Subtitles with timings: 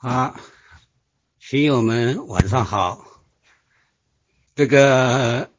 [0.00, 0.40] 啊，
[1.38, 3.04] 群友们晚上好。
[4.54, 5.50] 这个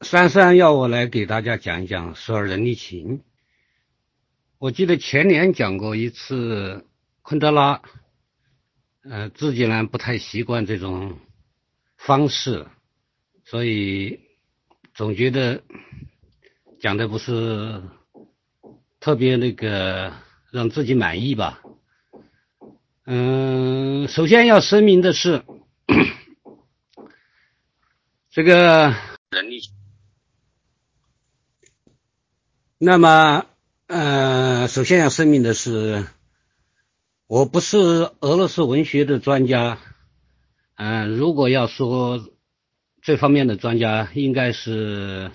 [0.00, 3.22] 珊珊要我来给大家讲一讲索尔仁尼琴。
[4.58, 6.88] 我记得前年讲过一次
[7.22, 7.80] 昆德拉，
[9.04, 11.16] 呃，自己呢不太习惯这种
[11.96, 12.66] 方式，
[13.44, 14.18] 所以
[14.92, 15.62] 总觉得
[16.80, 17.80] 讲的不是
[18.98, 20.12] 特别那个
[20.50, 21.62] 让自己满意吧。
[23.10, 25.42] 嗯，首先要声明的是，
[28.28, 28.94] 这个
[29.30, 29.62] 人力。
[32.76, 33.46] 那么，
[33.86, 36.06] 呃，首先要声明的是，
[37.26, 37.78] 我不是
[38.20, 39.78] 俄罗斯文学的专家。
[40.74, 42.28] 嗯，如果要说
[43.00, 45.30] 这方面的专家，应该是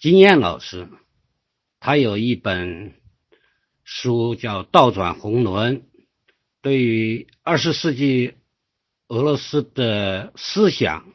[0.00, 0.88] 金燕老师，
[1.78, 2.94] 他有一本
[3.84, 5.82] 书叫《倒转红轮》。
[6.62, 8.34] 对于二十世纪
[9.08, 11.06] 俄罗斯的思想，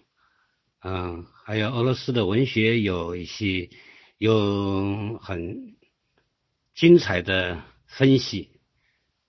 [0.82, 3.70] 嗯，还有俄罗斯的文学，有一些
[4.18, 5.76] 有很
[6.74, 8.50] 精彩的分析。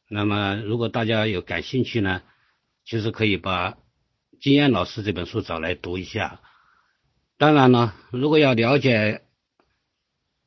[0.09, 2.23] 那么，如果大家有感兴趣呢，
[2.85, 3.77] 其实可以把
[4.41, 6.41] 金燕老师这本书找来读一下。
[7.37, 9.23] 当然了，如果要了解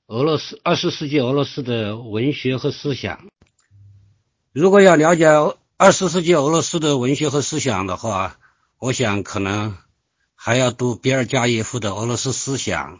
[0.07, 3.27] 俄罗斯二十世纪俄罗斯的文学和思想，
[4.51, 5.27] 如果要了解
[5.81, 8.37] 二十世纪俄罗斯的文学和思想的话，
[8.79, 9.77] 我想可能
[10.35, 12.99] 还要读比尔加耶夫的《俄罗斯思想》，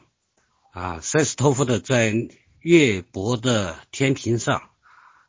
[0.80, 2.13] 啊，塞斯托夫的《在
[2.61, 4.61] 月薄的天平上》，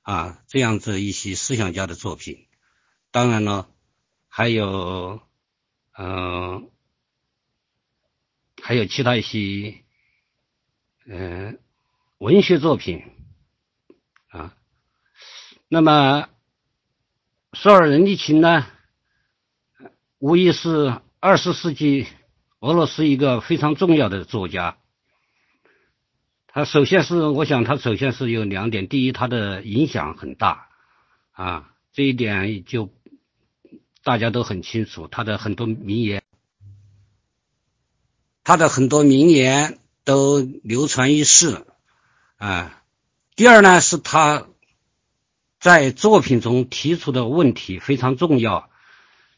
[0.02, 2.46] 啊，这样子一些思想家的作品。
[3.10, 3.68] 当然了，
[4.28, 5.20] 还有，
[5.98, 6.70] 嗯，
[8.62, 9.82] 还有其他一些，
[11.04, 11.58] 嗯，
[12.18, 13.02] 文学作品，
[14.28, 14.54] 啊，
[15.66, 16.28] 那么。
[17.52, 18.64] 索尔仁尼琴呢，
[20.18, 22.06] 无疑是二十世纪
[22.60, 24.78] 俄罗斯一个非常重要的作家。
[26.46, 30.68] 他首先是，我想他首先是有两点：第一，他的影响很大
[31.32, 32.94] 啊，这一点就
[34.04, 35.08] 大家都很清楚。
[35.08, 36.22] 他的很多名言，
[38.44, 41.66] 他的很多名言都流传于世
[42.36, 42.80] 啊。
[43.34, 44.46] 第二呢，是他。
[45.60, 48.70] 在作品中提出的问题非常重要。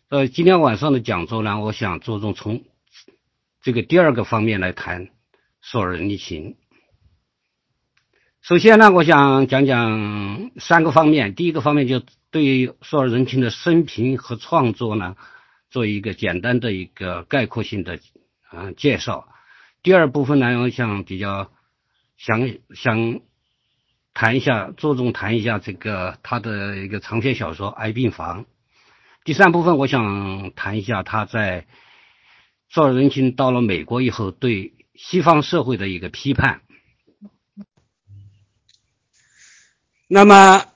[0.09, 2.63] 呃，今天晚上的讲座呢，我想着重从
[3.61, 5.09] 这个第二个方面来谈
[5.61, 6.57] 索尔仁尼琴。
[8.41, 11.35] 首先呢，我想讲讲三个方面。
[11.35, 12.01] 第一个方面就
[12.31, 15.17] 对于索尔仁尼琴的生平和创作呢，
[15.71, 17.99] 做一个简单的一个概括性的
[18.49, 19.27] 啊介绍。
[19.83, 21.51] 第二部分呢，我想比较
[22.17, 23.21] 想想。
[24.15, 28.45] 谈一下，着重谈一下这个他的一个长篇小说《癌病房》。
[29.25, 31.67] 第三部分，我想谈一下他在
[32.69, 36.61] 索尔仁钦到了美国以后对西方社会的一个批判。
[40.09, 40.67] 那么，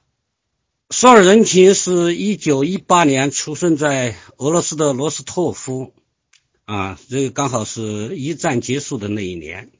[0.88, 5.94] 索尔仁琴是一九一八年出生在俄罗斯的罗斯托夫，
[6.64, 9.70] 啊，这个刚好是一战结束的那一年，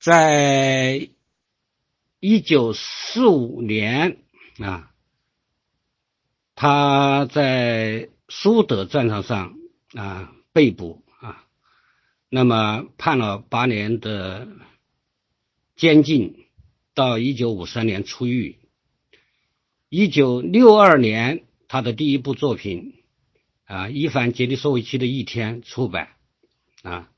[0.00, 1.10] 在。
[2.20, 4.18] 一九四五年
[4.58, 4.90] 啊，
[6.56, 9.56] 他在苏德战场上
[9.94, 11.46] 啊被捕啊，
[12.28, 14.48] 那么判了八年的
[15.76, 16.46] 监禁，
[16.92, 18.58] 到一九五三年出狱。
[19.88, 22.94] 一九六二年，他的第一部作品
[23.64, 26.16] 啊，伊凡杰利索维奇的一天出版
[26.82, 27.08] 啊，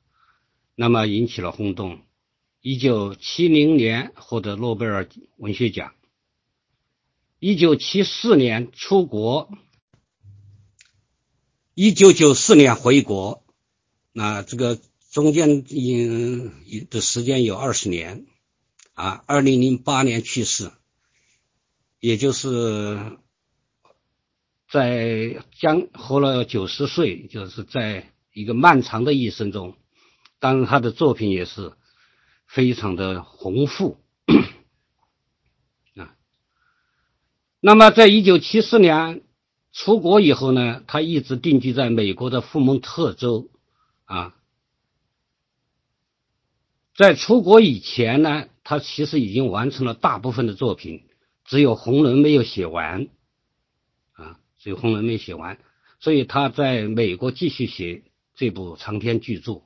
[0.74, 2.02] 那么引起了轰动。
[2.62, 5.94] 一九七零年获得诺贝尔文学奖。
[7.38, 9.50] 一九七四年出国，
[11.72, 13.42] 一九九四年回国，
[14.12, 14.78] 那这个
[15.10, 16.52] 中间因
[16.90, 18.26] 的时间有二十年
[18.92, 19.24] 啊。
[19.26, 20.70] 二零零八年去世，
[21.98, 23.16] 也就是
[24.70, 29.78] 在将活了九十岁，就是在一个漫长的一生中，
[30.40, 31.72] 当然他的作品也是。
[32.52, 34.00] 非常的宏富
[35.94, 36.16] 啊。
[37.60, 39.22] 那么，在一九七四年
[39.70, 43.48] 出国以后呢，他一直定居在美国的富蒙特州
[44.04, 44.34] 啊。
[46.96, 51.04] 在出国以前呢，他其实已经完成了大部分的作品，
[51.44, 53.06] 只有《红人》没有写完
[54.10, 55.60] 啊，只有《红人》没写完，
[56.00, 58.02] 所以他在美国继续写
[58.34, 59.62] 这部长篇巨著。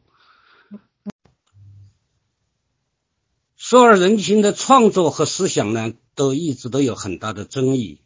[3.75, 8.03] 索尔仁钦的创作和思想呢，都一直都有很大的争议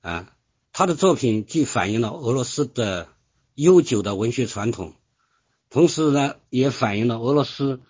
[0.00, 0.32] 啊。
[0.72, 3.08] 他的作品既反映了俄罗斯的
[3.56, 4.94] 悠久的文学传统，
[5.70, 7.80] 同时呢，也反映了俄罗斯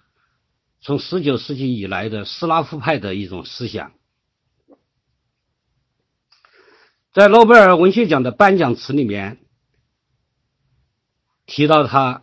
[0.81, 3.93] 从十九世纪以来的斯拉夫派的一种思想。
[7.13, 9.37] 在诺贝尔文学奖的颁奖词里面
[11.45, 12.23] 提到他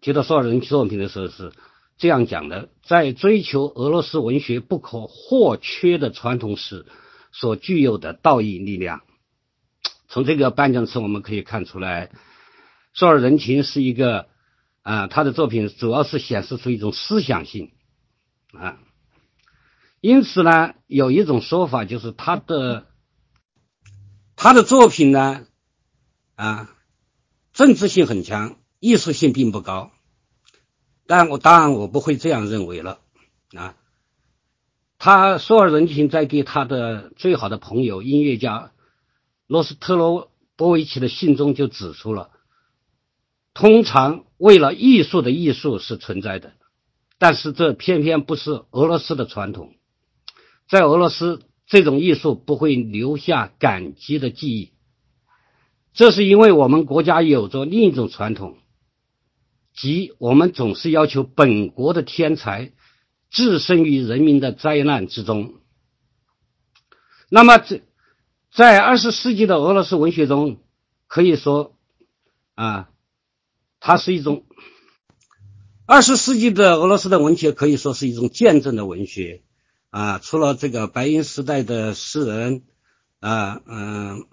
[0.00, 1.52] 提到索尔仁作品的时候是
[1.98, 6.86] 这样讲的：在追求俄罗斯文学不可或缺的传统时
[7.32, 9.02] 所具有的道义力量。
[10.08, 12.10] 从这个颁奖词我们可以看出来，
[12.94, 14.28] 索尔仁情是一个
[14.82, 17.72] 啊，他的作品主要是显示出一种思想性
[18.54, 18.78] 啊，
[20.00, 22.86] 因此呢，有一种说法就是他的
[24.34, 25.46] 他的作品呢
[26.36, 26.74] 啊，
[27.52, 29.92] 政治性很强，艺术性并不高，
[31.08, 33.00] 但我当然我不会这样认为了
[33.56, 33.74] 啊。
[34.98, 38.72] 他索尔仁情在给他的最好的朋友音乐家。
[39.46, 42.30] 罗斯特罗波维奇的信中就指出了，
[43.54, 46.52] 通常为了艺术的艺术是存在的，
[47.18, 49.72] 但是这偏偏不是俄罗斯的传统。
[50.68, 54.72] 在俄罗斯，这种艺术不会留下感激的记忆，
[55.94, 58.58] 这是因为我们国家有着另一种传统，
[59.80, 62.72] 即我们总是要求本国的天才
[63.30, 65.54] 置身于人民的灾难之中。
[67.30, 67.82] 那么这。
[68.50, 70.62] 在二十世纪的俄罗斯文学中，
[71.06, 71.76] 可以说，
[72.54, 72.88] 啊，
[73.78, 74.46] 它是一种
[75.86, 79.42] 二十世纪的俄罗斯的文学可以说是一种见证的文学
[79.90, 80.18] 啊。
[80.18, 82.64] 除了这个白银时代的诗人
[83.20, 84.26] 啊，嗯，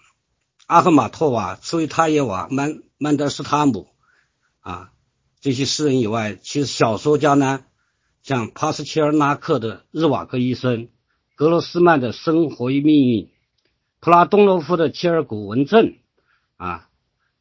[0.66, 3.90] 阿赫玛托瓦、茨维塔耶娃、曼曼德斯塔姆
[4.62, 4.94] 啊
[5.46, 7.66] 这些诗人以外，其实小说家呢，
[8.24, 10.88] 像帕斯切尔纳克的《日瓦戈医生》，
[11.36, 13.26] 格罗斯曼的《生活与命运》。
[14.00, 15.86] 普拉东诺夫的《切尔古文镇》
[16.58, 16.90] 啊，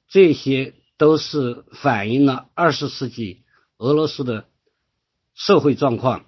[0.06, 3.42] 这些都是反映了二十世纪
[3.78, 4.48] 俄罗斯的
[5.32, 6.26] 社会状况。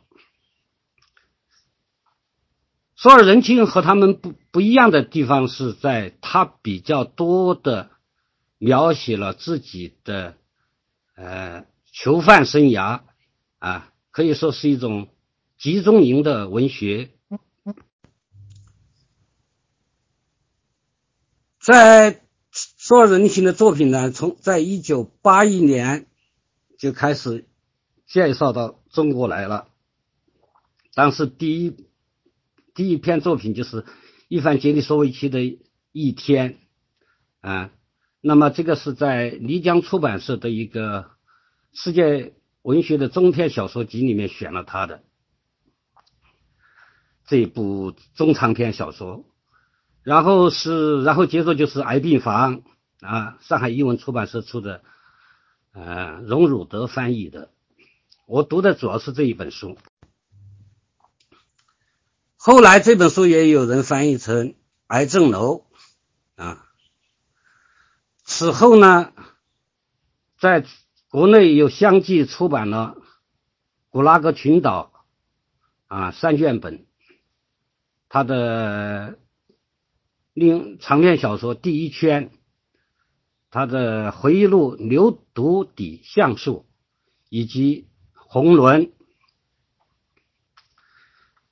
[2.94, 7.90] 索尔仁钦和他们不不一样的地方是在他比较多的
[8.56, 10.38] 描写了自己的
[11.16, 13.02] 呃囚犯生涯
[13.58, 15.08] 啊，可以说是一种
[15.58, 17.10] 集中营的文学。
[21.58, 22.22] 在
[22.52, 26.06] 索尔仁情的作品呢，从在一九八一年
[26.78, 27.48] 就开始
[28.06, 29.68] 介绍到中国来了。
[30.94, 31.76] 当时第一
[32.72, 33.84] 第一篇作品就是
[34.28, 35.40] 伊凡杰利索维奇的
[35.92, 36.58] 《一天》
[37.48, 37.72] 啊，
[38.28, 41.12] 那么这个是在漓江出版社的一个
[41.72, 45.04] 世界文学的中篇小说集里面选了他的
[47.24, 49.24] 这一部中长篇小说。
[50.02, 52.62] 然后是，然后接着就是《癌病房》
[53.00, 54.82] 啊，上海译文出版社出的，
[55.72, 57.52] 呃，荣汝德翻译的。
[58.26, 59.78] 我读的主要是这一本书。
[62.34, 64.48] 后来这本书也有人翻译成
[64.88, 65.58] 《癌症楼》。
[68.26, 69.12] 此后呢，
[70.38, 70.66] 在
[71.08, 72.96] 国内又相继出版了
[73.88, 74.92] 《古拉格群岛》
[75.94, 76.84] 啊三卷本，
[78.10, 79.18] 他的。
[80.38, 82.28] 另长篇小说《第一圈》，
[83.50, 86.66] 他的回忆录《牛犊底橡树》，
[87.30, 88.82] 以及《红轮》。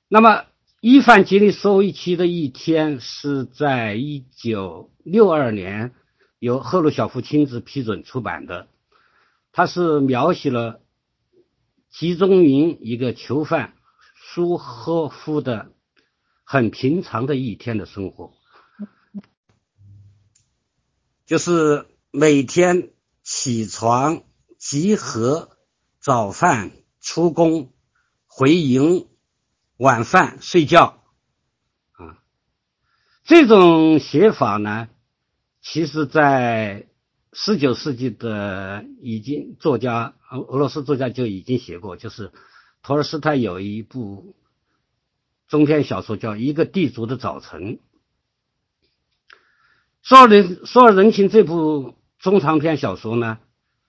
[0.07, 0.45] 那么，
[0.81, 5.95] 伊凡杰利索维奇的一天是在一九六二年
[6.39, 8.67] 由赫鲁晓夫亲自批准出版的。
[9.51, 10.81] 他是描写了
[11.89, 13.73] 集中营一个囚犯
[14.15, 15.71] 舒赫夫的
[16.43, 18.33] 很平常的一天的生活。
[21.25, 22.91] 就是每天
[23.23, 24.23] 起床、
[24.59, 25.57] 集合、
[25.99, 27.73] 早饭、出工、
[28.27, 29.07] 回营、
[29.77, 31.01] 晚饭、睡觉，
[31.93, 32.21] 啊，
[33.23, 34.87] 这种写法呢，
[35.67, 36.85] 其实在
[37.33, 42.31] 十九世纪的已经作家俄俄罗斯作家就已经写过，就是
[42.83, 44.35] 托尔斯泰有一部
[45.47, 47.61] 中篇小说叫《一个地主的早晨》。
[50.03, 53.39] 索尔人索尔仁情这部中长篇小说呢，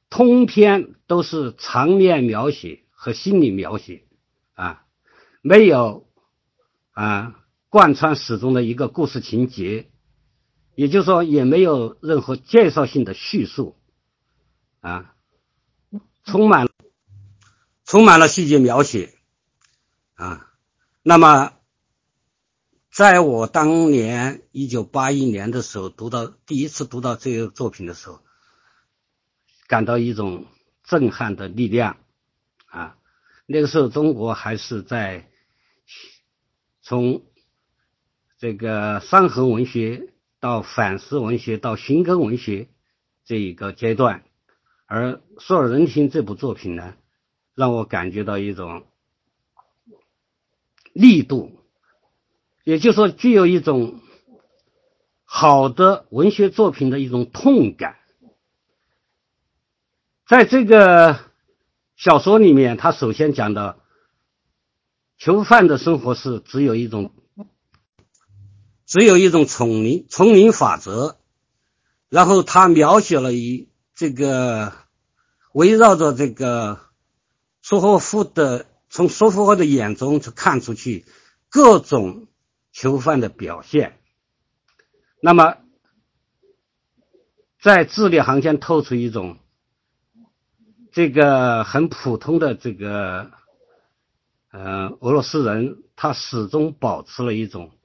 [0.09, 4.05] 通篇都是场面描写和心理描写
[4.55, 4.87] 啊，
[5.43, 6.09] 没有
[6.93, 9.91] 啊贯穿始终的一个故事情节，
[10.77, 13.77] 也就是说也没有任何介绍性的叙述
[14.81, 15.17] 啊，
[16.25, 16.69] 充满
[17.85, 19.15] 充满了细节描写
[20.15, 20.53] 啊，
[21.03, 21.55] 那么
[22.91, 28.21] 在我当年一九八一年的时候，读到第一次读到这个作品的时候，
[29.67, 30.47] 感到一种
[30.85, 31.97] 震撼的力量
[32.67, 32.99] 啊！
[33.47, 35.31] 那个时候，中国还是在
[36.83, 37.25] 从
[38.39, 42.69] 这个伤痕文学到反思文学到寻根文学
[43.25, 44.25] 这一个阶段，
[44.87, 46.95] 而《索尔仁情》这部作品呢，
[47.55, 48.87] 让我感觉到一种
[50.93, 51.53] 力度。
[52.65, 54.01] 也就是说，具有一种
[55.25, 57.97] 好的文学作品的一种痛感。
[60.27, 61.21] 在这个
[61.97, 63.79] 小说里面，他首先讲的
[65.17, 67.13] 囚犯的生活是只有一种，
[68.87, 71.19] 只有一种丛林丛林法则。
[72.09, 74.73] 然后他描写了一这个
[75.53, 76.81] 围绕着这个
[77.61, 81.05] 苏霍夫的，从苏霍夫的眼中就看出去
[81.51, 82.29] 各种。
[82.79, 83.99] 囚犯的表现，
[85.23, 85.57] 那么
[87.59, 89.39] 在字里行间透出一种
[90.93, 93.31] 这个很普通的这个
[94.51, 97.76] 呃俄罗斯人，他始终保持了一种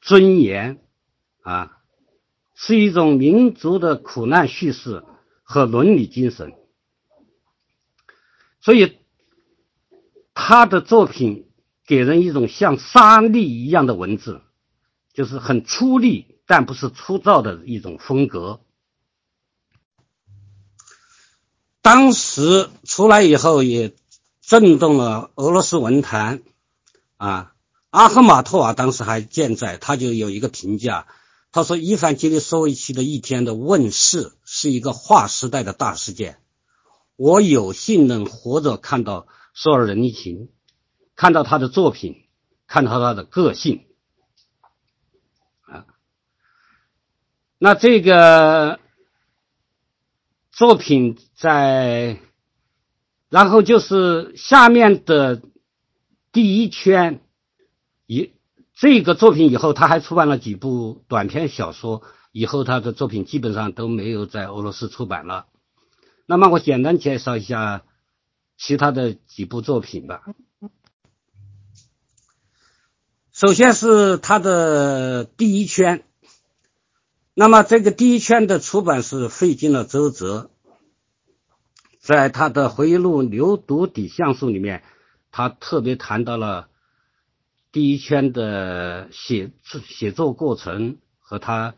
[0.00, 0.80] 尊严
[1.42, 1.78] 啊，
[2.54, 5.04] 是一种民族的苦难叙事
[5.42, 6.54] 和伦理精神，
[8.60, 8.98] 所以
[10.34, 11.44] 他的作品。
[11.88, 14.42] 给人一种像沙粒一样的文字，
[15.14, 18.60] 就是很粗粝，但不是粗糙的一种风格。
[21.80, 23.94] 当时出来以后，也
[24.42, 26.42] 震动了俄罗斯文坛。
[27.16, 27.54] 啊，
[27.90, 31.06] 阿赫玛托娃当时还健在，他就有一个评价，
[31.52, 36.38] 他说：“伊凡基里索维奇的一天的问世是一个划时代的大事件。
[37.16, 40.50] 我有幸能活着看到索尔仁尼琴。”
[41.20, 42.28] 看到他的作品，
[42.68, 43.86] 看到他的个性，
[45.62, 45.84] 啊，
[47.58, 48.78] 那这个
[50.52, 52.20] 作品在，
[53.28, 55.42] 然后就是下面的
[56.30, 57.20] 第一圈，
[58.08, 58.32] 以
[58.74, 65.46] 这个作品以后，他还出版了几部短篇小说，以后他的作品基本上都没有在俄罗斯出版了。
[66.24, 67.84] 那么我简单介绍一下
[68.56, 70.22] 其他的几部作品吧。
[73.30, 76.02] 首先是他的第一圈，
[77.34, 80.50] 那么这个第一圈的出版是费尽了周折，
[82.00, 84.82] 在他的回忆录《牛犊底像素》里面，
[85.30, 86.70] 他特别谈到了
[87.72, 89.50] 第一圈的写
[89.86, 91.74] 写作过程和他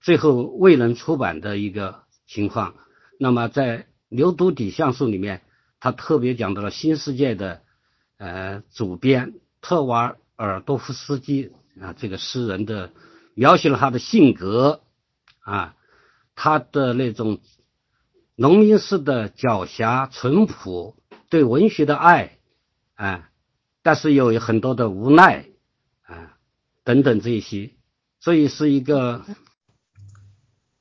[0.00, 2.74] 最后未能出版的一个情况。
[3.18, 5.42] 那么在《牛犊底像素》里面，
[5.78, 7.62] 他特别讲到了《新世界》的
[8.18, 10.16] 呃主编特瓦。
[10.42, 12.92] 尔多夫斯基啊，这个诗人的
[13.34, 14.80] 描写了他的性格
[15.40, 15.76] 啊，
[16.34, 17.40] 他的那种
[18.36, 20.96] 农民式的狡黠淳朴，
[21.28, 22.38] 对文学的爱
[22.94, 23.29] 啊，
[23.90, 25.46] 但是有很多的无奈
[26.02, 26.38] 啊
[26.84, 27.72] 等等这些，
[28.20, 29.24] 所以是一个，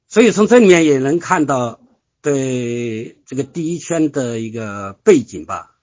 [0.08, 1.82] 所以从这里面也能看到
[2.22, 5.76] 对这个第一圈的一个背景吧。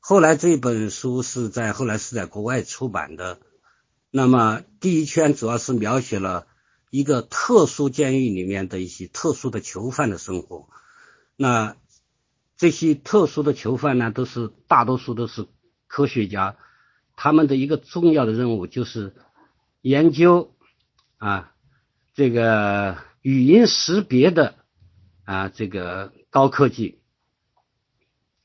[0.00, 3.40] 后来这本书是在后来是在国外出版的。
[4.10, 6.46] 那么第一圈主要是描写了
[6.90, 10.68] 一个特殊监狱里面的一些特殊的囚犯的生活。
[11.36, 11.74] 那
[12.58, 15.46] 这些特殊的囚犯呢，都是大多数都是
[15.94, 16.56] 科学家，
[17.14, 19.14] 他们的一个重要的任务就是
[19.80, 20.52] 研究
[21.18, 21.52] 啊
[22.14, 24.56] 这个语音识别的
[25.24, 26.98] 啊这个高科技。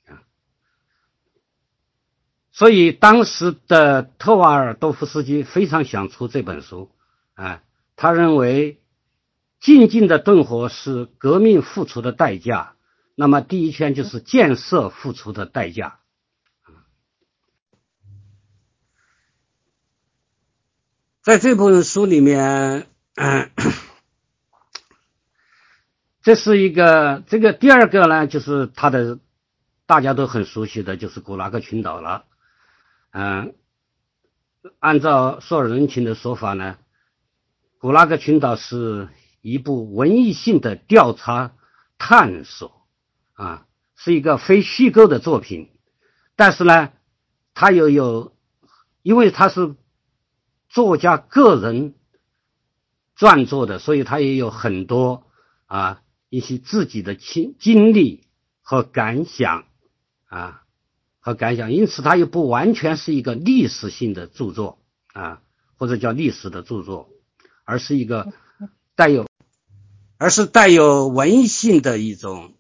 [0.05, 0.21] 啊
[2.51, 6.91] 所以，当时的特瓦尔多夫斯基非常想出这本书，
[7.33, 7.63] 啊，
[7.95, 8.79] 他认为
[9.59, 12.75] 静静的顿活是革命付出的代价，
[13.15, 15.99] 那么第一圈就是建设付出的代价。
[21.21, 23.51] 在这本书里面，嗯，
[26.23, 29.19] 这是一个，这个第二个呢，就是他的
[29.85, 32.23] 大家都很熟悉的就是古拉格群岛了。
[33.11, 33.53] 嗯，
[34.79, 36.77] 按照索尔仁情的说法呢，
[37.79, 39.09] 古拉格群岛是
[39.41, 41.51] 一部文艺性的调查
[41.97, 42.87] 探索
[43.33, 43.65] 啊，
[43.97, 45.69] 是一个非虚构的作品。
[46.37, 46.93] 但是呢，
[47.53, 48.33] 他又有，
[49.01, 49.75] 因为他是
[50.69, 51.95] 作家个人
[53.17, 55.27] 撰作的，所以他也有很多
[55.65, 58.23] 啊一些自己的经经历
[58.61, 59.65] 和感想
[60.27, 60.63] 啊。
[61.21, 65.41] 和感想，因此它又不完全是一个历史性的著作啊，
[65.75, 67.09] 或者叫历史的著作，
[67.65, 68.31] 而是一个
[68.95, 69.27] 带有，
[70.17, 72.53] 而是带有文艺性的一种，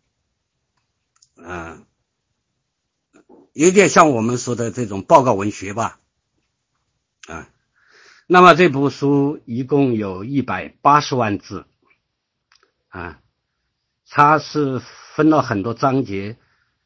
[1.37, 1.85] 嗯，
[3.53, 6.01] 有点像我们说的这种报告文学吧，
[7.27, 7.49] 啊，
[8.31, 11.65] 那么这部书一共有一百八十万字，
[12.89, 13.19] 啊，
[14.07, 14.79] 它是
[15.15, 16.37] 分了很多章节，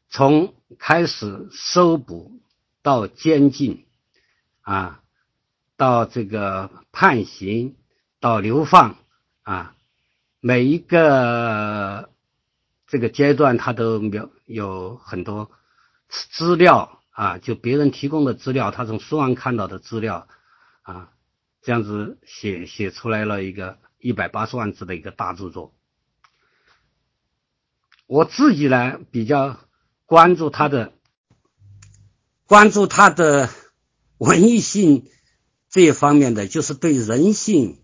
[0.08, 2.40] 从开始搜捕
[2.82, 3.84] 到监禁，
[4.62, 5.00] 啊。
[5.76, 7.74] 到这个判刑，
[8.20, 8.96] 到流放
[9.42, 9.74] 啊，
[10.38, 12.10] 每一个
[12.86, 15.50] 这个阶段，他都有有很多
[16.08, 20.28] 资料啊，就别人提供的资料，他从书上看到的资料
[20.82, 21.10] 啊，
[21.64, 25.74] 这样子写写出来了一个一百八十万字的一个大著作。
[28.06, 29.58] 我自己呢比较
[30.06, 30.92] 关注他的，
[32.46, 33.50] 关注他的
[34.18, 35.10] 文艺性。
[35.70, 37.82] 这一方面的就是对人性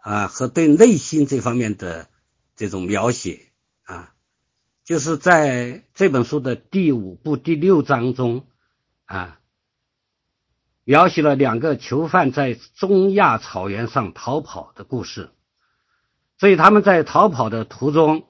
[0.00, 2.08] 啊和对内心这方面的
[2.54, 3.50] 这种描写
[3.82, 4.14] 啊，
[4.84, 8.46] 就是在这本书的第五部第六章中
[9.06, 9.39] 啊，
[10.84, 15.30] 描写了两个囚犯在中亚草原上逃跑的故事。
[16.38, 18.26] 所以他们在逃跑的途中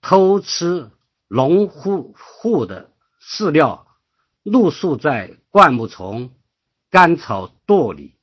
[0.00, 0.90] 偷吃
[1.28, 2.90] 农户户的
[3.22, 3.86] 饲料，
[4.42, 6.32] 露宿在灌木丛。
[6.90, 8.14] 干草垛里，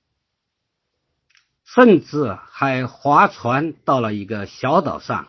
[1.66, 5.28] 甚至还划船到了一个小岛上，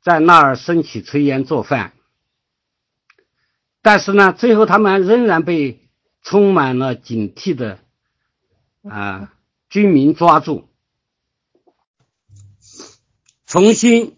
[0.00, 1.92] 在那儿升起炊烟做饭。
[3.82, 5.83] 但是呢，最后他们仍然被
[6.24, 7.78] 充满了警惕的
[8.82, 9.32] 啊
[9.68, 10.68] 军民抓住，
[13.46, 14.16] 重新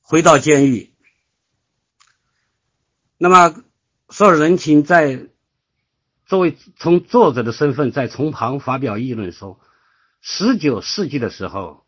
[0.00, 0.94] 回到监狱。
[3.18, 3.64] 那么，
[4.08, 5.26] 所有人情在。
[6.28, 9.60] 作为从作者的身份，在从旁发表议论说，
[10.20, 11.86] 十九世纪的时候，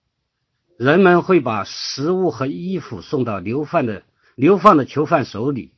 [0.77, 4.05] 人们会把食物和衣服送到流放的
[4.37, 5.75] 流放的囚犯手里，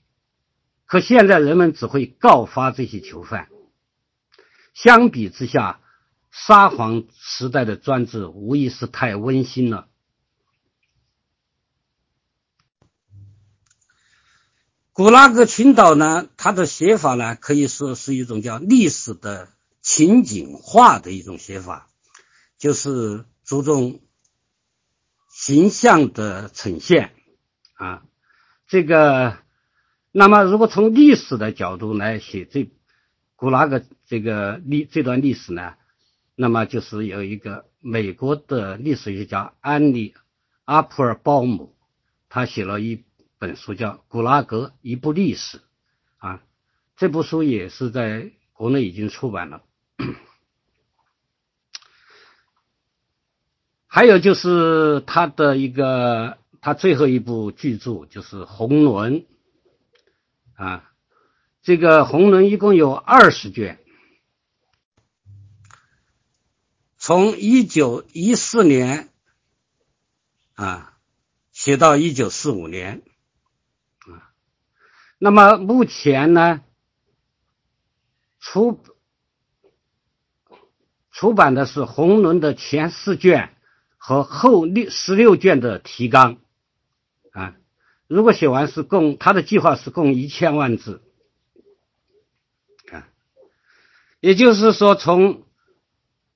[0.91, 3.49] 可现在人们只会告发这些囚犯。
[4.75, 5.81] 相比之下，
[6.33, 9.87] 沙皇时代的专制无疑是太温馨了。
[14.93, 19.49] 古拉格群岛呢，它的写法呢，可以说是一种叫历史的
[19.81, 21.89] 情景化的一种写法，
[22.59, 24.01] 就是注重
[25.29, 27.15] 形象的呈现
[27.75, 28.03] 啊。
[28.67, 29.39] 这个，
[30.13, 32.71] 那么如果从历史的角度来写这
[33.37, 35.75] 古拉格这个历这段历史呢，
[36.35, 40.15] 那么就是有一个美国的历史学家安妮
[40.65, 41.75] 阿普尔鲍姆，
[42.29, 43.05] 他写了一。
[43.43, 45.57] 本书叫《古拉格一部历史》，
[46.19, 46.43] 啊，
[46.99, 49.63] 这部书也是在国内已经出版了。
[53.87, 59.23] 还有就是他的一个，他最后一部巨著就是《红轮》，
[60.61, 60.93] 啊，
[61.63, 63.83] 这个《红轮》一共有二十卷，
[66.99, 69.09] 从一九一四年
[70.53, 70.99] 啊
[71.51, 73.01] 写到一九四五年
[74.01, 74.35] 啊。
[75.17, 76.63] 那么目前呢，
[78.39, 78.85] 出
[81.11, 83.57] 出版的是《红轮》的前四卷
[83.97, 86.37] 和后六十六卷的提纲
[87.33, 87.57] 啊。
[88.11, 91.01] 如果写完是共他的计划是共一千万字
[92.91, 93.07] 啊，
[94.19, 95.45] 也就是说，从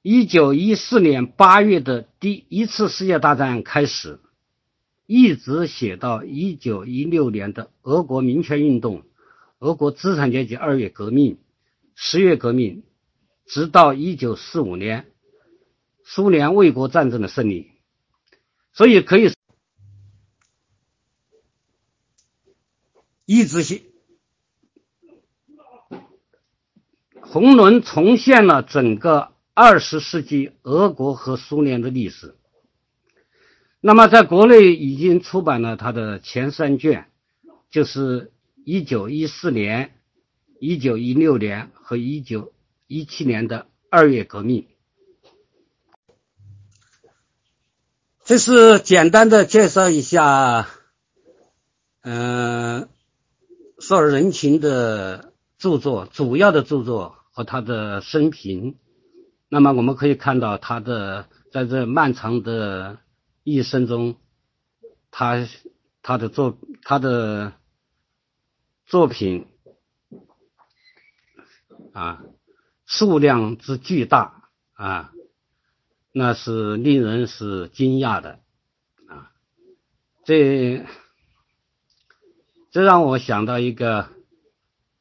[0.01, 4.21] 一九一四年八月的第一次世界大战开始。
[5.07, 9.03] 一直写到一九一六年的俄国民权运动、
[9.59, 11.37] 俄国资产阶级二月革命、
[11.95, 12.85] 十月革命，
[13.45, 15.13] 直到一九四五年
[16.05, 17.73] 苏联卫国战争的胜利，
[18.73, 19.31] 所以可以
[23.25, 23.83] 一直写。
[27.21, 32.37] 红轮重现了整个二十世纪俄国和苏联的历史。
[33.81, 37.11] 那么，在国内已经出版了他的前三卷，
[37.71, 38.33] 就是
[38.65, 39.95] 一九一四年、
[40.59, 42.53] 一九一六年和一九
[42.87, 44.67] 一七年的二月革命。
[48.25, 50.67] 这是简单的介绍一下，
[52.01, 52.89] 嗯，
[53.87, 58.79] 少儿人情的著作，主要的著作和他的生平。
[59.51, 62.99] 那么，我们可以看到他的在这漫长的。
[63.47, 64.17] 一生中，
[65.11, 65.47] 他
[66.01, 67.53] 他的作他的
[68.87, 69.47] 作品
[71.93, 72.25] 啊，
[72.87, 75.13] 数量之巨大啊，
[76.11, 78.41] 那是令人是惊讶的
[79.09, 79.31] 啊。
[80.25, 80.87] 这
[82.75, 84.09] 这让我想到一个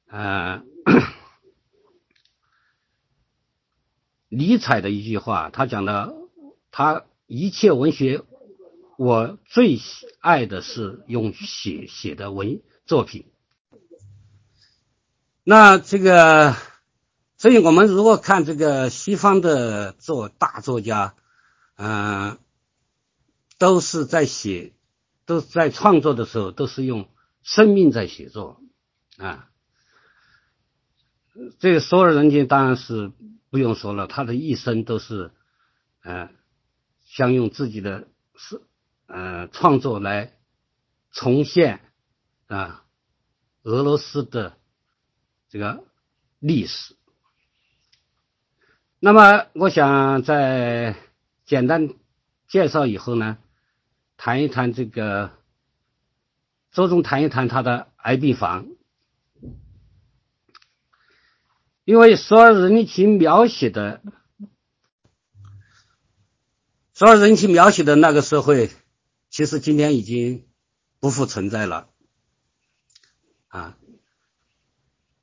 [0.05, 0.61] 呃，
[4.29, 6.13] 尼采的一句话，他讲的，
[6.69, 8.21] 他一切文学，
[8.95, 9.79] 我最
[10.19, 13.25] 爱的是用写写的文作品。
[15.43, 16.55] 那这个，
[17.39, 21.15] 所以我们如果看这个西方的作大作家，
[21.75, 22.37] 嗯，
[23.57, 24.73] 都是在写，
[25.25, 27.07] 都在创作的时候都是用
[27.43, 28.61] 生命在写作
[29.17, 29.49] 啊。
[31.59, 33.11] 这个索尔仁金当然是
[33.49, 35.31] 不用说了，他的一生都是，
[36.01, 36.31] 呃，
[37.05, 38.61] 想用自己的是
[39.05, 40.33] 呃创作来
[41.11, 41.81] 重现
[42.47, 42.83] 啊
[43.61, 44.57] 俄罗斯的。
[45.49, 45.83] 这个
[46.39, 46.95] 历史，
[48.99, 50.95] 那么我想在
[51.45, 51.93] 简单
[52.47, 53.37] 介绍以后呢，
[54.17, 55.37] 谈一谈这个，
[56.73, 58.65] 着重谈一谈他的癌病房，
[61.85, 64.01] 因为索尔仁情描写的，
[66.93, 68.71] 索尔仁情描写的那个社会，
[69.29, 70.47] 其实今天已经
[70.99, 71.89] 不复存在了，
[73.49, 73.77] 啊。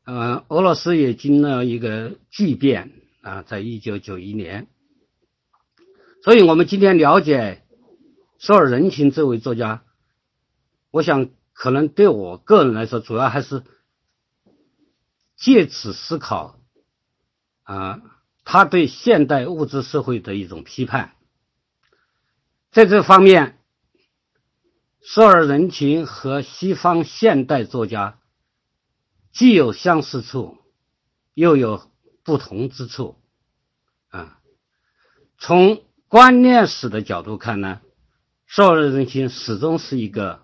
[0.05, 4.67] 嗯，俄罗斯也经了一个巨变啊，在一九九一年，
[6.25, 7.65] 所以我们今天了解
[8.39, 9.85] 索尔仁情这位作家，
[10.91, 11.29] 我想
[11.61, 13.65] 可能对我个人来说，主要还是
[15.37, 16.59] 借此思考
[17.65, 18.01] 啊，
[18.45, 21.17] 他对现代物质社会的一种批判，
[22.71, 23.59] 在这方面，
[25.03, 28.19] 索尔仁情和西方现代作家。
[29.31, 30.57] 既有相似处，
[31.35, 31.93] 又有
[32.25, 33.21] 不同之处，
[34.09, 34.41] 啊，
[35.37, 37.83] 从观念史的角度看呢，
[38.49, 40.43] 索尔仁情始终是一个，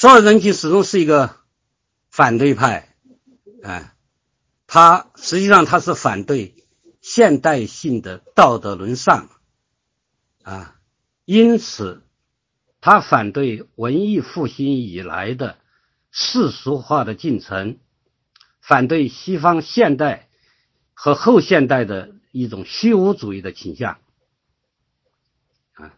[0.00, 1.36] 索尔仁情始终是一个
[2.08, 2.88] 反对派，
[3.62, 3.94] 啊，
[4.66, 6.54] 他实际上他是反对
[7.02, 9.28] 现代性的道德沦丧，
[10.42, 10.80] 啊，
[11.26, 12.02] 因此
[12.80, 15.58] 他反对文艺复兴以来的。
[16.10, 17.78] 世俗化的进程，
[18.62, 20.30] 反对西方现代
[20.94, 23.98] 和后现代的一种虚无主义的倾向
[25.74, 25.94] 啊。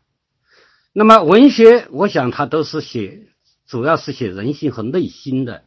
[0.92, 3.31] 那么文学，我想他都是写，
[3.72, 5.64] 主要是写人性和内心的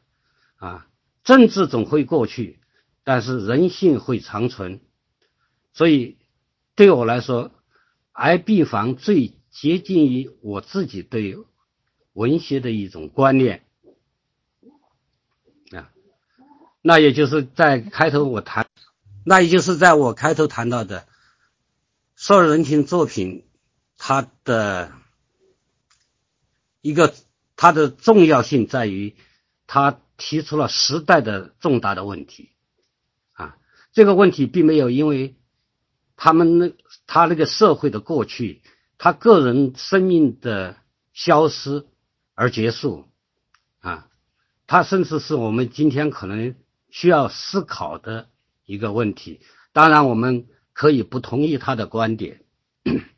[0.57, 0.87] 啊。
[1.23, 2.59] 政治总会过去，
[3.03, 4.79] 但是人性会长存。
[5.73, 6.19] 所以
[6.75, 7.51] 对我来说，
[8.11, 11.35] 癌病房最接近于我自己对
[12.13, 13.65] 文学的一种观念
[15.71, 15.89] 啊。
[16.83, 18.67] 那也就是在开头我谈，
[19.25, 21.07] 那也就是在我开头谈到的，
[22.15, 23.47] 索尔仁情作品，
[23.97, 24.91] 它的
[26.81, 27.15] 一个
[27.55, 29.15] 它的重要性在于，
[29.67, 32.51] 他提出了时代的重大的问题，
[33.33, 33.57] 啊，
[33.91, 35.35] 这个问题并没有因为
[36.15, 36.71] 他们那
[37.07, 38.61] 他那个社会的过去，
[38.97, 40.77] 他个人生命的
[41.13, 41.85] 消失
[42.33, 43.07] 而结束，
[43.79, 44.07] 啊，
[44.67, 46.55] 他甚至是我们今天可能。
[46.91, 48.29] 需要思考的
[48.65, 49.41] 一个问题，
[49.73, 52.45] 当然我们可以不同意他的观点。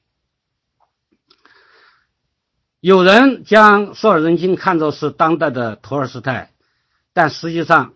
[2.87, 6.53] 有人将索尔仁金看作是当代的托尔斯泰，
[7.11, 7.95] 但实际上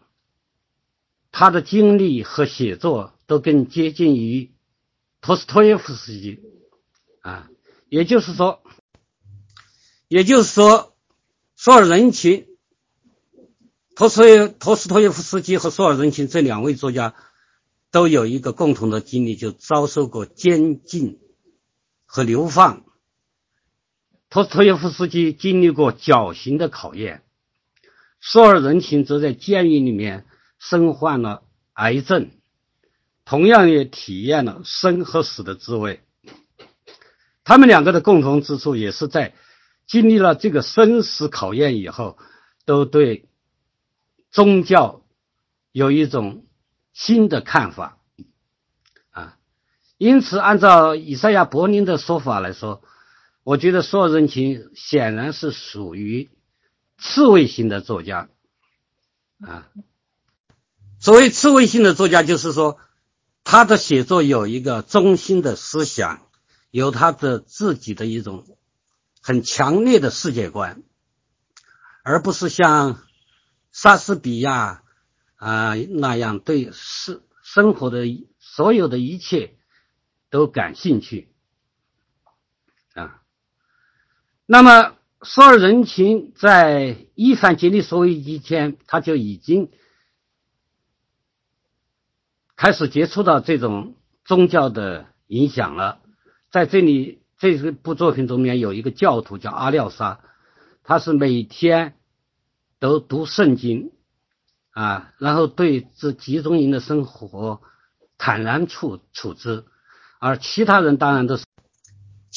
[1.31, 4.51] 他的经历和写作都更接近于
[5.21, 6.41] 托斯托耶夫斯基
[7.21, 7.49] 啊，
[7.87, 8.61] 也就是说，
[10.09, 10.93] 也就是说，
[11.55, 12.47] 索尔仁情。
[13.95, 17.15] 托斯托斯托耶夫斯基和索尔仁情这两位作家
[17.91, 21.21] 都有一个共同的经历，就遭受过监禁
[22.05, 22.83] 和流放。
[24.31, 27.21] 托斯托耶夫斯基经历过绞刑的考验，
[28.21, 30.25] 索尔仁情则在监狱里面
[30.57, 32.31] 身患了癌症，
[33.25, 36.01] 同样也体验了生和死的滋味。
[37.43, 39.33] 他们两个的共同之处，也是在
[39.85, 42.17] 经历了这个生死考验以后，
[42.65, 43.27] 都对。
[44.31, 45.01] 宗教
[45.73, 46.45] 有一种
[46.93, 47.97] 新的看法
[49.09, 49.37] 啊，
[49.97, 52.81] 因此按照以赛亚·柏林的说法来说，
[53.43, 56.29] 我觉得索尔仁情显然是属于
[56.97, 58.29] 刺猬型的作家
[59.39, 59.69] 啊。
[60.99, 62.79] 所谓刺猬性的作家，就是说
[63.43, 66.27] 他的写作有一个中心的思想，
[66.69, 68.57] 有他的自己的一种
[69.21, 70.83] 很强烈的世界观，
[72.03, 73.01] 而不是像。
[73.73, 74.83] 莎士比亚
[75.37, 78.03] 啊，那样对世生活的
[78.37, 79.55] 所有的一切
[80.29, 81.33] 都感兴趣
[82.93, 83.23] 啊。
[84.53, 89.71] 那么，索尔仁钦在伊凡杰利所以前，他就已经
[92.57, 96.01] 开始接触到这种宗教的影响了。
[96.51, 100.19] 在这里，这部作品中面有一个教徒叫阿廖沙，
[100.83, 101.95] 他是每天
[102.77, 103.93] 都读圣经。
[104.71, 107.61] 啊，然后对这集中营的生活
[108.17, 109.63] 坦然处处之，
[110.19, 111.45] 而其他人当然都是，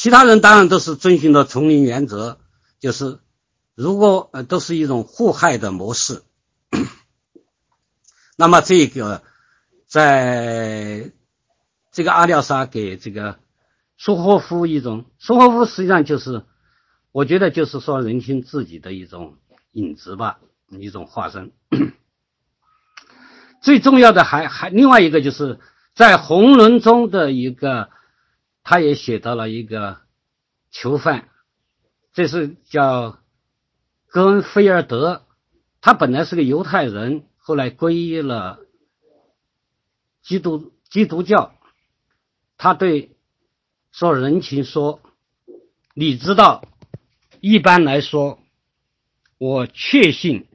[0.05, 2.37] 其他人当然都是遵循的丛林原则，
[2.79, 3.21] 就是
[3.75, 6.23] 如果呃都是一种互害的模式，
[8.37, 9.23] 那么这个
[9.87, 11.11] 在
[11.91, 13.39] 这个阿廖沙给这个
[13.97, 16.45] 苏霍夫一种，苏霍夫实际上就是，
[17.11, 19.39] 我觉得就是说人心自己的一种
[19.73, 20.39] 影子吧，
[20.69, 21.51] 一种化身。
[23.63, 25.59] 最重要的还还另外一个就是
[25.95, 27.89] 在红轮中的一个，
[28.65, 29.99] 他也写到了一个
[30.73, 31.29] 囚犯，
[32.15, 33.21] 这是叫
[34.09, 35.27] 戈恩菲尔德，
[35.81, 38.59] 他本来是个犹太人，后来皈依了
[40.23, 41.55] 基督基督教，
[42.57, 43.15] 他对
[43.93, 45.01] 说人情说，
[45.95, 46.67] 你知道，
[47.41, 48.41] 一般来说，
[49.39, 50.47] 我确信。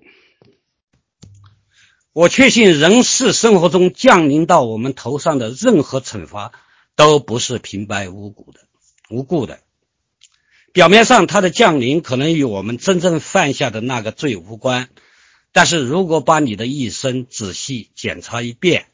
[2.11, 6.51] 我确信，人世生活中降临到我们头上的任何惩罚，
[6.99, 8.59] 都不是平白无故的、
[9.09, 9.61] 无故的。
[10.73, 14.89] 表面上，它的降临可能与我们真正犯下的那个罪无关，
[15.53, 18.87] 但是如果把你的一生仔细检查一遍，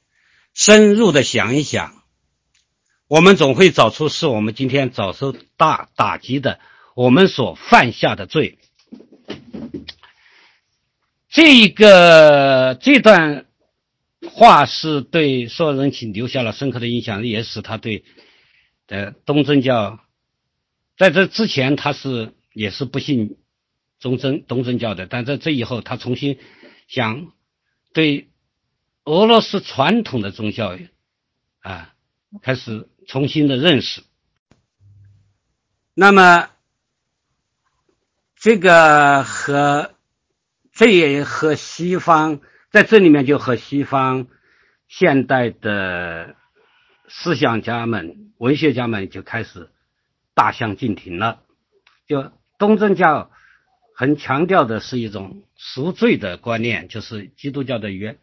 [0.54, 2.04] 深入的想一想，
[3.08, 6.60] 我们总会找出是我们今天遭受大打击的，
[6.94, 8.60] 我们所犯下的罪。
[11.28, 13.48] 这一个这段
[14.36, 18.04] 话是对所有人群留下了深刻的印象，也使他对
[18.88, 20.02] 呃东正教，
[20.98, 23.38] 在这之前他是也是不信
[24.02, 26.38] 东正东正教的，但在这以后他重新
[26.90, 27.32] 想
[27.94, 28.28] 对
[29.06, 30.78] 俄罗斯传统的宗教
[31.62, 31.94] 啊
[32.42, 34.04] 开始重新的认识。
[35.94, 36.50] 那么
[38.36, 39.92] 这个和。
[40.78, 42.42] 这也和西方
[42.76, 44.28] 在这里面就和西方
[44.90, 46.36] 现代的
[47.08, 49.70] 思想家们、文学家们就开始
[50.34, 51.42] 大相径庭了。
[52.06, 53.32] 就东正教
[53.96, 58.18] 很强调的是一种赎罪的观念，就是基督教的原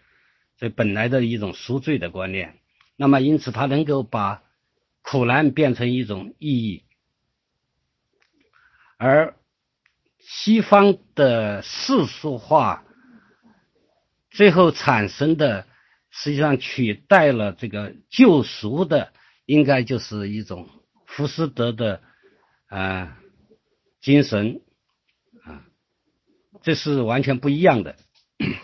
[0.58, 2.58] 这本来的一种赎罪的观念。
[2.96, 4.42] 那么因此，它能够把
[5.00, 6.84] 苦难变成一种意义，
[8.98, 9.34] 而。
[10.24, 12.84] 西方的世俗化
[14.32, 15.66] 最后产生的，
[16.10, 19.12] 实际上取代了这个救赎的，
[19.46, 20.68] 应该就是一种
[21.06, 22.02] 福斯德的
[22.66, 23.18] 啊
[24.00, 24.60] 精神
[25.44, 25.64] 啊，
[26.62, 27.96] 这是完全不一样的。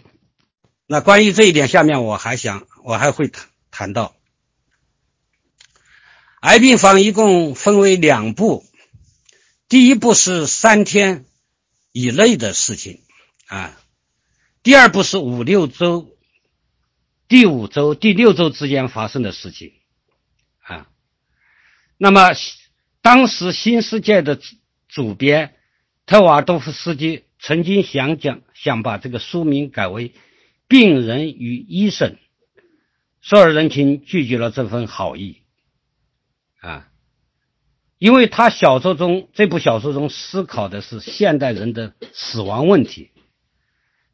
[0.87, 4.16] 那关于这一点，下面我还想，我还会谈谈到，
[6.40, 8.64] 癌病房一共分为两步，
[9.68, 11.24] 第一步是三天。
[11.90, 13.00] 以内的事情
[13.46, 13.76] 啊，
[14.68, 16.14] 第二步是五六周，
[17.26, 19.72] 第五周、第六周之间发生的事情
[20.59, 20.90] 啊。
[21.96, 22.33] 那么，
[23.00, 24.38] 当时新世界的
[24.87, 25.54] 主编
[26.04, 30.11] 特瓦多夫斯基曾经想讲，想把这个书名改为
[30.68, 32.11] 《病人与医生》，
[33.22, 35.38] 索尔仁钦拒绝了这份好意
[36.61, 36.90] 啊。
[37.96, 43.12] 因为他小说中这部小说中思考的是现代人的死亡问题，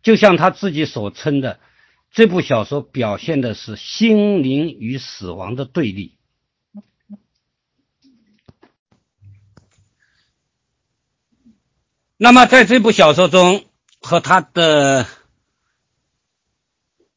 [0.05, 1.59] 就像他自己所称的，
[2.13, 6.17] 这部小说表现的是心灵与死亡的对立。
[12.17, 13.65] 那么在这部小说中，
[14.01, 15.05] 和他的《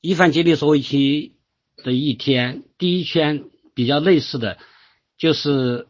[0.01, 1.35] 伊凡杰利索维奇
[1.75, 3.43] 的一天》第一篇
[3.75, 4.57] 比较类似的，
[5.15, 5.87] 就是。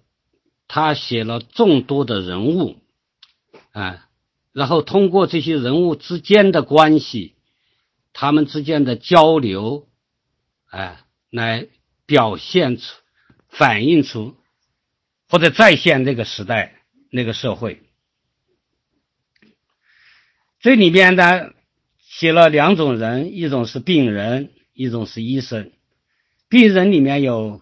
[0.70, 2.76] 他写了众多的人物，
[3.72, 4.07] 啊，
[4.58, 7.36] 然后通过这些人物之间的关系，
[8.12, 9.88] 他们之间的交流，
[10.72, 11.68] 哎，来
[12.08, 12.84] 表现出、
[13.50, 14.36] 反映出
[15.30, 17.84] 或者再现那个时代、那个社会。
[20.60, 21.52] 这里面呢，
[22.00, 25.72] 写了两种人，一种是病人，一种是医生。
[26.50, 27.62] 病人里面有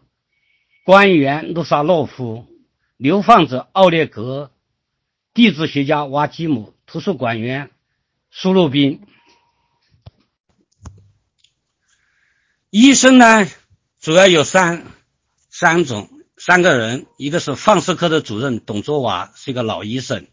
[0.85, 2.47] 官员卢萨洛夫。
[2.95, 4.53] 流放者奥列格，
[5.33, 7.71] 地质学家瓦基姆，图书馆员
[8.29, 9.05] 苏鲁宾。
[12.69, 13.47] 医生呢，
[13.99, 14.85] 主要有三
[15.49, 20.27] 三种三个人，一个是放射科的主任董卓瓦，是一个老医生，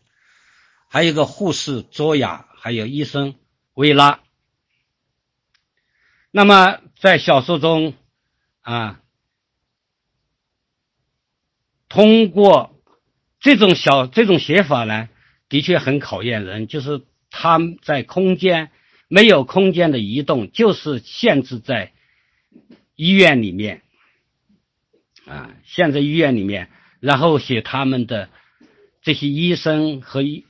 [0.89, 3.37] 还有一个护士卓雅，还有医生
[3.75, 4.21] 维拉。
[6.31, 7.95] 那么在小说中
[8.61, 9.01] 啊，
[11.89, 12.83] 通过
[13.39, 15.09] 这种小这种写法呢，
[15.53, 18.71] 的确很考验人，就是他们在空间
[19.07, 21.93] 没有空间的移动，就是限制在。
[22.95, 23.83] 医院里面，
[25.27, 26.69] 啊，现在医院里面，
[27.01, 28.29] 然后写他们的
[29.01, 30.45] 这些医生和医，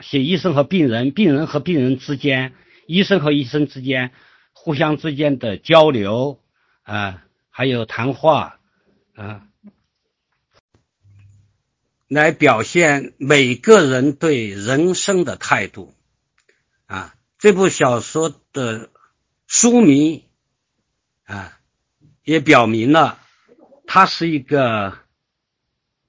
[0.00, 2.52] 写医生和病人，病人和病人之间，
[2.86, 4.12] 医生和医生之间
[4.52, 6.38] 互相之间的交流
[6.82, 8.60] 啊，还有谈话
[9.14, 9.46] 啊，
[12.10, 15.94] 来表现每个人对人生的态度
[16.84, 17.14] 啊。
[17.38, 18.90] 这部小说的
[19.46, 20.24] 书名
[21.24, 21.56] 啊。
[22.22, 23.18] 也表明了，
[23.86, 24.98] 它是一个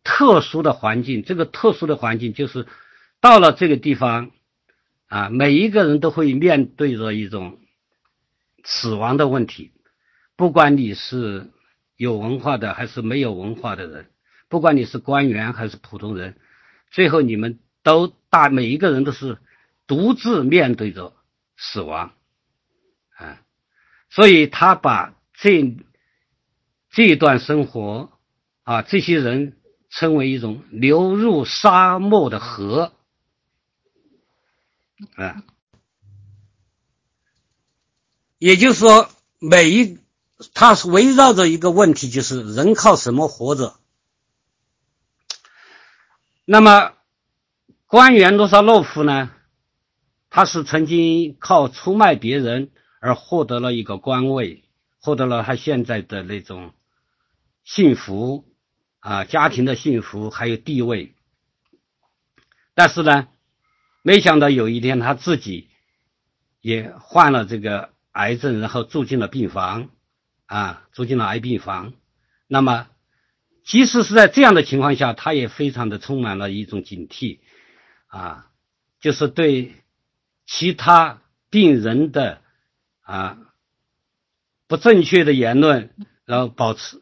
[0.03, 1.23] 特殊的环境。
[1.23, 2.67] 这个特殊的环境就是
[3.21, 4.29] 到了这个地方
[5.07, 7.59] 啊，每一个人都会面对着一种
[8.63, 9.71] 死亡的问题。
[10.35, 11.49] 不管你是
[11.95, 14.10] 有文化的还是没有文化的人，
[14.51, 16.37] 不管你是官员还是普通人，
[16.91, 19.39] 最后你们都大每一个人都是
[19.87, 21.15] 独自面对着
[21.57, 22.13] 死亡
[23.15, 23.41] 啊。
[24.11, 25.75] 所以他把这。
[26.93, 28.11] 这一段生活
[28.63, 29.57] 啊，这些人
[29.89, 32.91] 称为一种流入沙漠的河
[35.15, 35.45] 啊，
[38.39, 39.09] 也就是说，
[39.39, 39.99] 每一
[40.53, 43.79] 它是围绕着一个问题，就是人靠什么活着？
[46.53, 46.91] 那么，
[47.85, 49.31] 官员罗萨洛夫呢？
[50.29, 54.65] 他是曾经靠出卖别人而获得了一个官位，
[54.99, 56.73] 获得了他现在的那种。
[57.63, 58.43] 幸福
[58.99, 61.15] 啊，家庭的幸福还有地位，
[62.73, 63.29] 但是呢，
[64.01, 65.69] 没想到有一天他自己
[66.59, 69.87] 也患了这个癌症，然后住进了病房
[70.47, 71.93] 啊，住进了癌病房。
[72.47, 72.89] 那么，
[73.71, 77.39] 即使是在这样的情况下，他也非常的充满了一种警惕
[78.07, 78.51] 啊，
[78.99, 79.75] 就是对
[80.45, 82.41] 其他病人的
[82.99, 83.37] 啊
[84.67, 87.01] 不正确的言论，然后保持。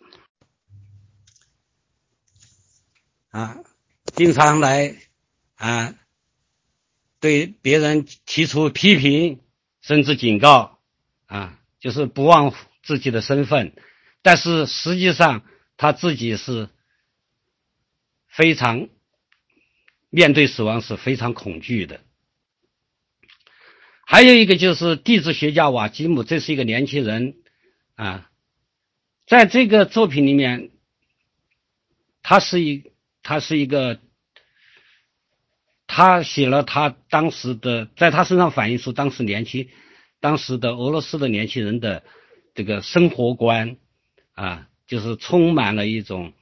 [3.31, 3.57] 啊，
[4.13, 4.95] 经常来
[5.55, 5.95] 啊，
[7.19, 9.41] 对别人提出批评，
[9.81, 10.77] 甚至警告
[11.25, 12.53] 啊，就是不忘
[12.83, 13.73] 自己的身份。
[14.21, 15.41] 但是实际上
[15.79, 16.67] 他自己是
[18.27, 18.89] 非常
[20.09, 22.01] 面对死亡是非常恐惧的。
[24.05, 27.35] 还有一个就是地质学家瓦基姆，这是一个年轻人
[27.95, 28.29] 啊，
[29.25, 30.69] 在这个作品里面，
[32.21, 32.83] 他是一。
[33.21, 33.99] 他是一个，
[35.87, 39.69] 他写了他当时的，在他身上反映出当时年轻，
[40.21, 42.03] 当时的俄罗斯的年轻人的
[42.55, 43.75] 这个生活观
[44.33, 46.33] 啊，就是充满了一种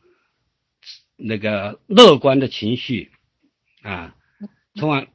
[1.16, 3.12] 那个乐观的情绪
[3.84, 4.16] 啊，
[4.74, 5.10] 充满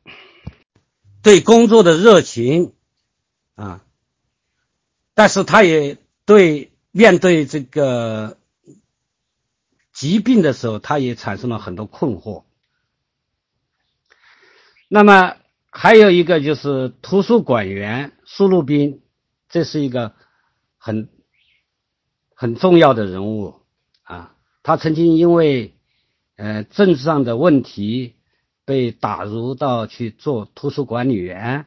[1.21, 2.75] 对工作的热情
[3.57, 3.85] 啊，
[5.15, 8.39] 但是他也对面对这个。
[9.95, 12.45] 疾病的时候，他也产生了很多困惑。
[14.89, 15.37] 那么
[15.71, 19.03] 还有一个就是图书馆员苏路斌，
[19.51, 20.15] 这是一个
[20.79, 21.11] 很
[22.43, 23.55] 很重要的人物
[24.03, 24.35] 啊。
[24.65, 25.75] 他曾经因为
[26.35, 28.15] 呃政治上的问题
[28.65, 31.67] 被打入到去做图书管理员，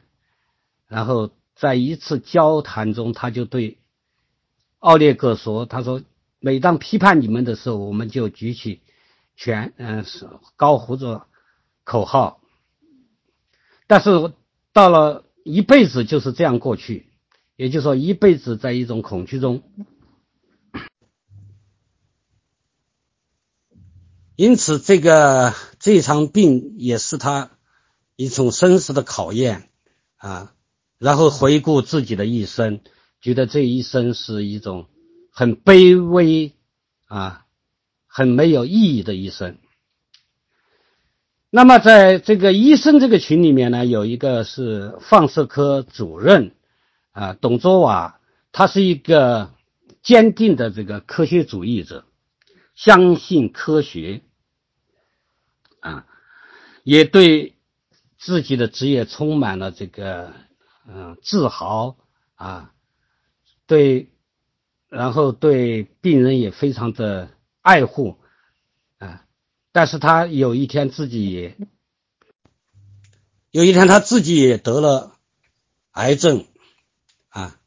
[0.86, 3.78] 然后在一次交谈中，他就对
[4.80, 6.02] 奥列格说：“他说。”
[6.38, 8.82] 每当批判你们的时候，我们就举起
[9.36, 10.04] 拳，嗯，
[10.54, 11.26] 高呼着
[11.82, 12.40] 口号。
[13.88, 14.32] 但是
[14.72, 17.06] 到了一辈子就是这样过去，
[17.56, 19.62] 也就是说一辈子在一种恐惧中。
[24.36, 27.50] 因此，这个这场病也是他
[28.14, 29.70] 一种生死的考验
[30.16, 30.52] 啊。
[30.98, 32.80] 然后回顾自己的一生，
[33.20, 34.86] 觉得这一生是一种。
[35.38, 36.54] 很卑微
[37.08, 37.44] 啊，
[38.06, 39.58] 很没有意义的一生。
[41.50, 46.54] 那么，在这个医生这个群里面呢，有一个是放射科主任
[47.12, 48.18] 啊，董卓瓦，
[48.50, 49.52] 他是一个
[50.02, 52.06] 坚定的这个科学主义者，
[52.74, 54.22] 相信科学，
[56.86, 57.56] 也对
[58.16, 60.32] 自己的职业充满了这个
[60.86, 61.96] 嗯自豪
[62.36, 62.72] 啊，
[63.66, 64.12] 对。
[64.88, 67.28] 然后对病人也非常的
[67.60, 68.18] 爱护
[68.98, 69.26] 啊。
[69.72, 71.56] 但是他有一天自己也，
[73.50, 75.18] 有一天他自己也得了
[75.90, 76.46] 癌症
[77.28, 77.58] 啊。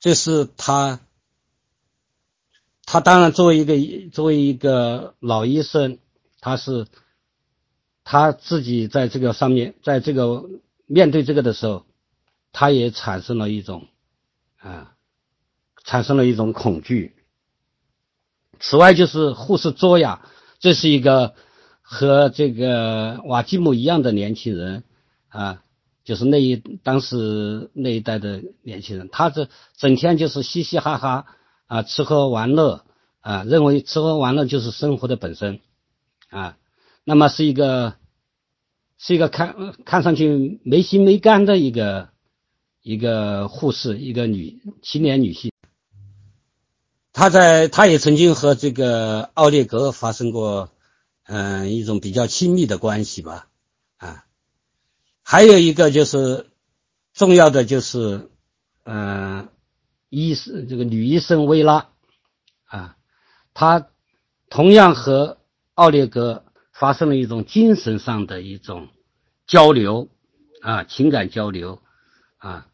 [0.00, 1.00] 这是他，
[2.84, 5.98] 他当然作为一个作为一个老医生，
[6.40, 6.86] 他是
[8.10, 10.44] 他自己在这个上面，在这个
[10.86, 11.86] 面对这个的时候，
[12.50, 13.86] 他也产生了一种
[14.58, 14.96] 啊，
[15.84, 17.14] 产生了一种恐惧。
[18.58, 21.36] 此外，就是护士卓雅，这是一个
[21.82, 24.82] 和这个瓦基姆一样的年轻人
[25.28, 25.62] 啊。
[26.02, 31.26] 就是那一当时那一代的年轻人，他这整天就是嘻嘻哈哈
[31.68, 32.84] 啊，吃喝玩乐
[33.20, 35.60] 啊，认为吃喝玩乐就是生活的本身
[36.28, 36.56] 啊。
[37.04, 37.94] 那么是一个
[39.02, 42.10] 是一个看看上去没心没肝的一个
[42.82, 45.50] 一个护士，一个女青年女性。
[47.10, 50.68] 她在她也曾经和这个奥列格发生过
[51.24, 53.48] 嗯一种比较亲密的关系吧
[53.96, 54.26] 啊。
[55.22, 56.50] 还有一个就是
[57.14, 58.28] 重要的就是，
[58.84, 59.48] 嗯，
[60.10, 61.88] 医生这个女医生薇拉
[62.66, 62.98] 啊，
[63.54, 63.88] 她
[64.50, 65.38] 同样和
[65.72, 66.44] 奥列格
[66.80, 68.88] 发生了一种精神上的一种
[69.46, 70.08] 交流
[70.62, 71.80] 啊，情感交流
[72.38, 72.66] 啊。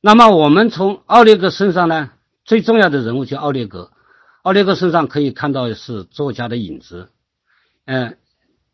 [0.00, 2.10] 那么我们从奥列格身上呢，
[2.44, 3.92] 最重要的人物就奥列格，
[4.42, 7.10] 奥列格身上可以看到的是作家的影子，
[7.84, 8.18] 嗯，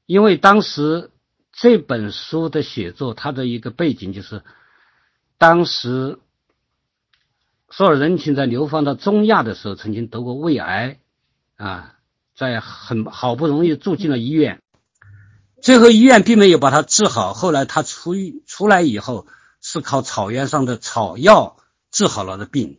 [0.07, 1.11] 因为当时。
[1.59, 4.43] 这本书的写作，它的一个背景就是，
[5.39, 6.19] 当时
[7.71, 10.99] 索尔仁钦在流放到中亚的时候，曾经得过胃癌，
[11.57, 11.96] 啊，
[12.37, 14.61] 在很好不容易住进了医院，
[15.63, 17.33] 最后医院并没有把他治好。
[17.33, 18.15] 后来他出
[18.47, 19.27] 出来以后，
[19.63, 21.57] 是靠草原上的草药
[21.91, 22.79] 治好了的病，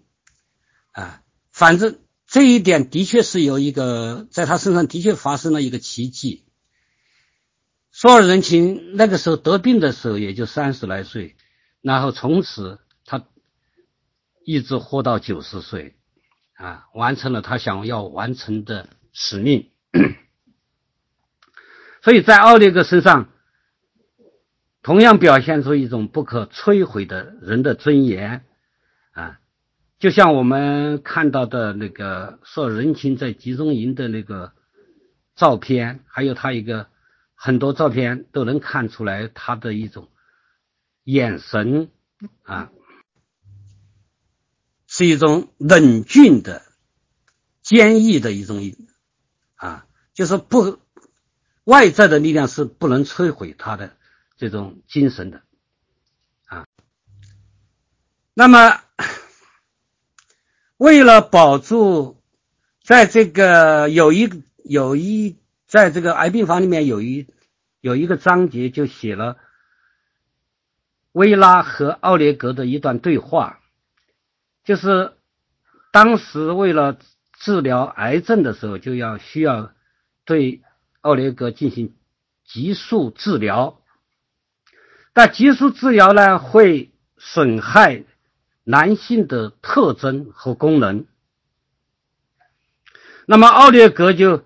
[0.91, 1.97] 啊，反正
[2.27, 6.43] 这一点的确是有一个，在他身上的确发生了一个奇迹。
[7.91, 11.35] 索尔仁钦那个时候得病的时候也就三十来岁，
[11.81, 13.25] 然后从此他
[14.45, 15.95] 一直活到九十岁，
[16.53, 18.87] 啊，完成了他想要完成的
[19.19, 19.71] 使命。
[22.03, 23.29] 所以在奥列格身上，
[24.83, 28.45] 同样表现出一种不可摧毁的人的尊严，
[29.13, 29.39] 啊，
[29.97, 34.53] 就像我们看到的那个受人情在集中营的那个
[35.35, 36.87] 照片，还有他一个。
[37.39, 40.09] 很多照片都能看出来他的一种
[41.03, 41.91] 眼神
[42.41, 42.71] 啊，
[44.87, 46.63] 是一种冷峻的、
[47.61, 48.63] 坚毅的一种
[49.57, 50.79] 啊，就是不
[51.65, 53.95] 外在的力量是不能摧毁他的
[54.37, 55.43] 这种精神的
[56.45, 56.65] 啊。
[58.33, 58.81] 那么，
[60.77, 62.21] 为了保住，
[62.81, 65.37] 在这个有一有一。
[65.69, 67.27] 在这个癌病房里面有一
[67.81, 69.35] 有一个章节就写了
[71.11, 73.59] 薇拉和奥列格的一段对话，
[74.63, 75.11] 就是
[75.91, 76.97] 当时为了
[77.39, 79.71] 治疗癌症的时候，就要需要
[80.25, 80.61] 对
[81.01, 81.95] 奥列格进行
[82.45, 83.81] 激素治疗，
[85.13, 88.03] 但激素治疗呢会损害
[88.63, 91.05] 男性的特征和功能，
[93.25, 94.45] 那么奥列格就。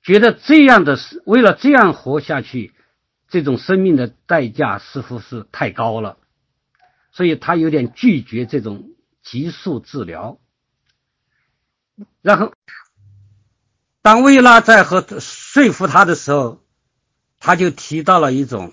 [0.00, 0.96] 觉得这样的
[1.26, 2.72] 为了这样活下去，
[3.28, 6.16] 这种生命的代价似乎是太高了，
[7.12, 8.92] 所以他有点拒绝这种
[9.22, 10.38] 激素治疗。
[12.22, 12.52] 然后，
[14.02, 16.62] 当薇拉在和说服他的时候，
[17.38, 18.72] 他就提到了一种，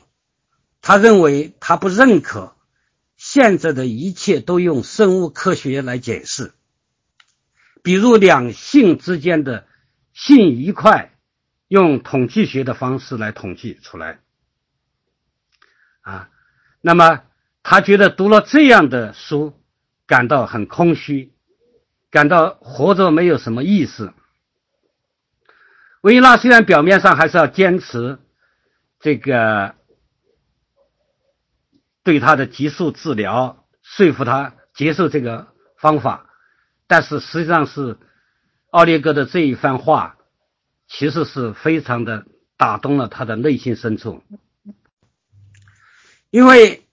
[0.82, 2.55] 他认为他不认可
[3.17, 6.53] 现在的一切都用生物科学来解释，
[7.84, 9.67] 比如两性之间的
[10.13, 11.11] 性愉快。
[11.67, 14.19] 用统计学的方式来统计出来，
[16.01, 16.30] 啊，
[16.80, 17.23] 那么
[17.63, 19.59] 他觉得读了这样的书，
[20.05, 21.34] 感到很空虚，
[22.16, 24.13] 感到活着没有什么意思。
[25.99, 28.20] 维拉虽然表面上还是要坚持
[29.01, 29.76] 这个
[32.03, 36.30] 对他的激素治疗，说服他接受这个方法，
[36.88, 37.97] 但是实际上是
[38.70, 40.16] 奥列格的这一番话。
[40.88, 44.24] 其实是非常的打动了他的内心深处，
[46.30, 46.84] 因为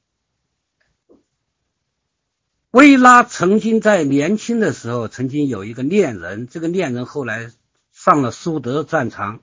[2.73, 7.53] 薇拉曾经在年轻的时候曾经有一个恋人，这个恋人后来
[7.93, 9.43] 上了苏德战场，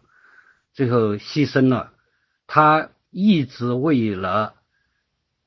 [0.73, 1.93] 最后牺牲了。
[2.47, 4.55] 他一直为了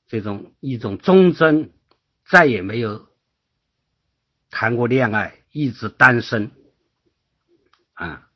[0.07, 1.73] 这种一种忠贞，
[2.25, 3.09] 再也没有
[4.49, 6.53] 谈过恋爱，一直单身
[7.95, 8.29] 啊。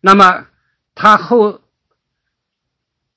[0.00, 0.48] 那么
[0.96, 1.60] 他后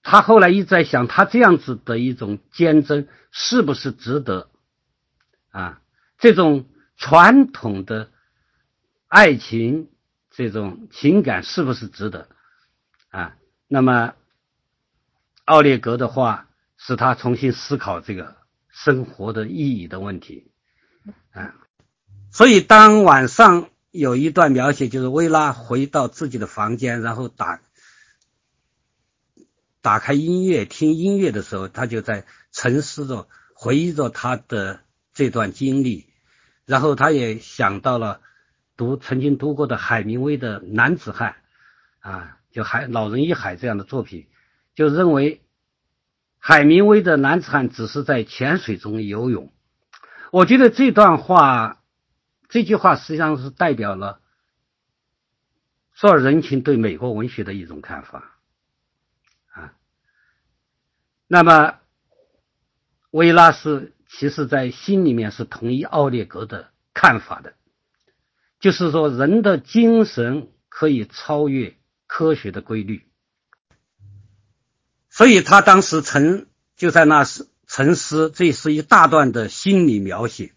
[0.04, 4.52] 他后来一直在想，他这样子的一种坚贞是不是值得
[5.54, 5.80] 啊？
[6.18, 6.66] 这种
[6.98, 8.10] 传统的
[9.08, 9.90] 爱情，
[10.32, 12.28] 这种情感是不是值得
[13.10, 13.36] 啊？
[13.68, 14.16] 那么
[15.46, 18.38] 奥列格的话，使他重新思考这个
[18.70, 20.52] 生活的意义的问题
[21.32, 21.54] 啊。
[22.32, 27.62] 所以当晚上有一段描写，就是薇拉回到自己的房间，然后打
[29.82, 34.80] 打开音乐听音乐的时候，他就在沉思着，回忆着他的
[35.14, 36.08] 这段经历。
[36.66, 38.22] 然后他也想到了
[38.78, 41.36] 读曾经读过的海明威的《男子汉》
[42.10, 44.28] 啊，就海《老人与海》这样的作品，
[44.74, 45.42] 就认为
[46.38, 49.52] 海明威的男子汉只是在浅水中游泳。
[50.32, 51.84] 我觉得这段话，
[52.48, 54.22] 这句话实际上是代表了
[55.94, 58.38] 索尔仁情对美国文学的一种看法
[59.52, 59.74] 啊。
[61.28, 61.78] 那么，
[63.12, 63.93] 维拉斯。
[64.16, 67.56] 其实，在心里面是同意奥列格的看法的，
[68.60, 73.08] 就是说，人的精神可以超越科学的规律。
[75.10, 76.46] 所以他当时沉
[76.76, 80.54] 就在那时沉思，这是一大段的心理描写。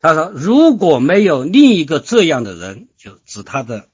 [0.00, 3.88] 他说：“如果没有另一个这样的人，就指他的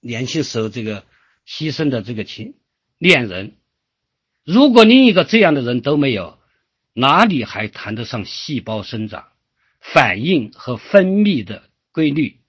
[0.00, 1.04] 年轻时候这个
[1.46, 2.54] 牺牲的这个情
[2.96, 3.58] 恋人，
[4.42, 6.38] 如果另一个这样的人都没有。”
[6.94, 9.28] 哪里还谈得上细胞生长、
[9.80, 12.40] 反应和分泌的规律？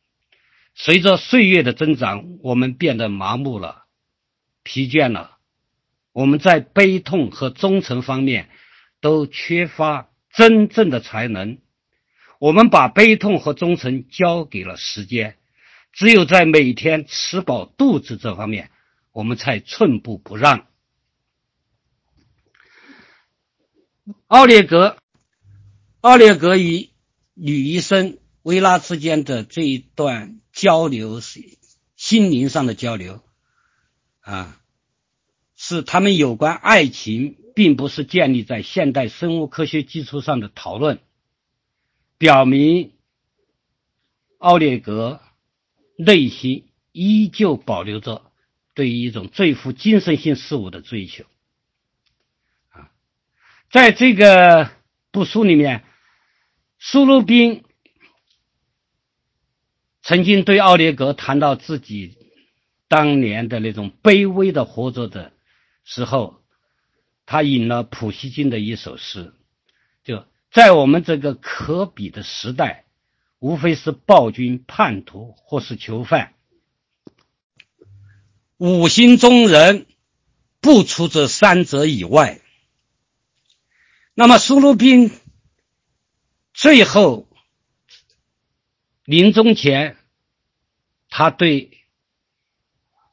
[0.75, 3.85] 随着岁月的增长，我们变得麻木了、
[4.63, 5.37] 疲倦了。
[6.11, 8.49] 我们在悲痛和忠诚方面
[9.01, 11.59] 都缺乏真正的才能。
[12.39, 15.37] 我们把悲痛和忠诚交给了时间，
[15.91, 18.69] 只有在每天吃饱肚子这方面，
[19.11, 20.67] 我们才寸步不让。
[24.27, 24.97] 奥列格，
[26.01, 26.89] 奥列格与
[27.35, 31.57] 女医生维拉之间的这一段交流是
[31.95, 33.21] 心灵上的交流，
[34.19, 34.59] 啊，
[35.55, 40.99] 是他们有关爱情，并不是建立在现代生物科学基础上的讨论，
[42.17, 42.91] 表明
[44.37, 45.21] 奥列格
[45.97, 48.21] 内心依旧保留着
[48.73, 51.23] 对于一种最富精神性事物的追求。
[53.73, 54.69] 在这个
[55.09, 55.83] 部书里面，
[56.77, 57.63] 苏鲁宾
[60.03, 62.15] 曾经对奥列格谈到自己
[62.87, 65.33] 当年的那种卑微的活着的
[65.83, 66.43] 时候，
[67.25, 69.33] 他引了普希金的一首诗，
[70.03, 72.85] 就在我们这个可比的时代，
[73.39, 76.35] 无非是暴君、叛徒或是囚犯，
[78.57, 79.87] 五行中人
[80.61, 82.39] 不出这三者以外。
[84.15, 85.11] 那么，苏鲁宾
[86.53, 87.27] 最后
[89.05, 89.97] 临终前，
[91.09, 91.79] 他对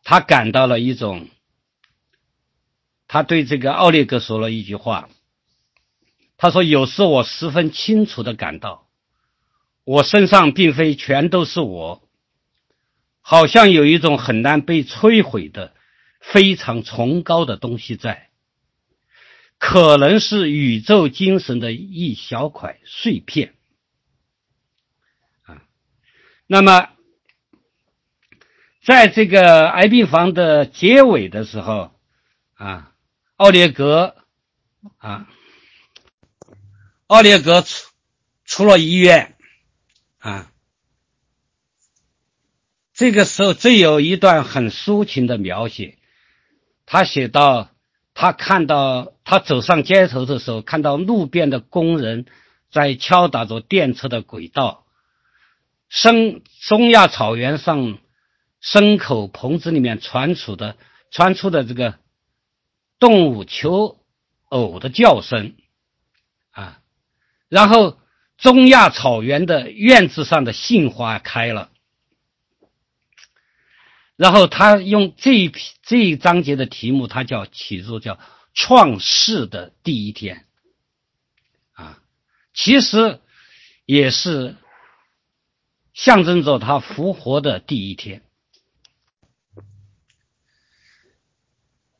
[0.05, 1.28] 他感到了一种，
[3.09, 5.09] 他对这个奥列格说了一句话。
[6.36, 8.88] 他说：“有时我十分清楚的感到，
[9.84, 12.03] 我身上并非全都是我，
[13.20, 15.74] 好像有一种很难被摧毁的
[16.20, 18.30] 非常崇高的东西在。”
[19.61, 23.55] 可能是宇宙精神的一小块碎片
[25.43, 25.63] 啊。
[26.47, 26.89] 那么，
[28.83, 31.95] 在这个癌病房的结尾的时候
[32.55, 32.95] 啊，
[33.37, 34.17] 奥列格
[34.97, 35.29] 啊，
[37.07, 37.91] 奥列格出
[38.47, 39.37] 出了医院
[40.21, 40.51] 啊。
[42.95, 45.99] 这个时候，这有一段很抒情的描写，
[46.87, 47.70] 他写到。
[48.21, 52.27] 他看到他走上街头的时候，看到路边的工人
[52.71, 54.85] 在敲打着电车的轨道。
[55.89, 57.97] 生中亚草原上
[58.62, 60.77] 牲口棚子里面传出的
[61.11, 61.95] 传出的这个
[62.99, 63.97] 动物求
[64.51, 65.55] 偶的叫声
[66.51, 66.83] 啊，
[67.49, 67.97] 然后
[68.37, 71.70] 中亚草原的院子上的杏花开了。
[74.21, 75.51] 然后他用这一
[75.83, 78.18] 这一章节的题目，他叫起作叫
[78.53, 80.45] 创世的第一天，
[81.73, 82.03] 啊，
[82.53, 83.18] 其实
[83.87, 84.57] 也是
[85.95, 88.23] 象征着他复活的第一天。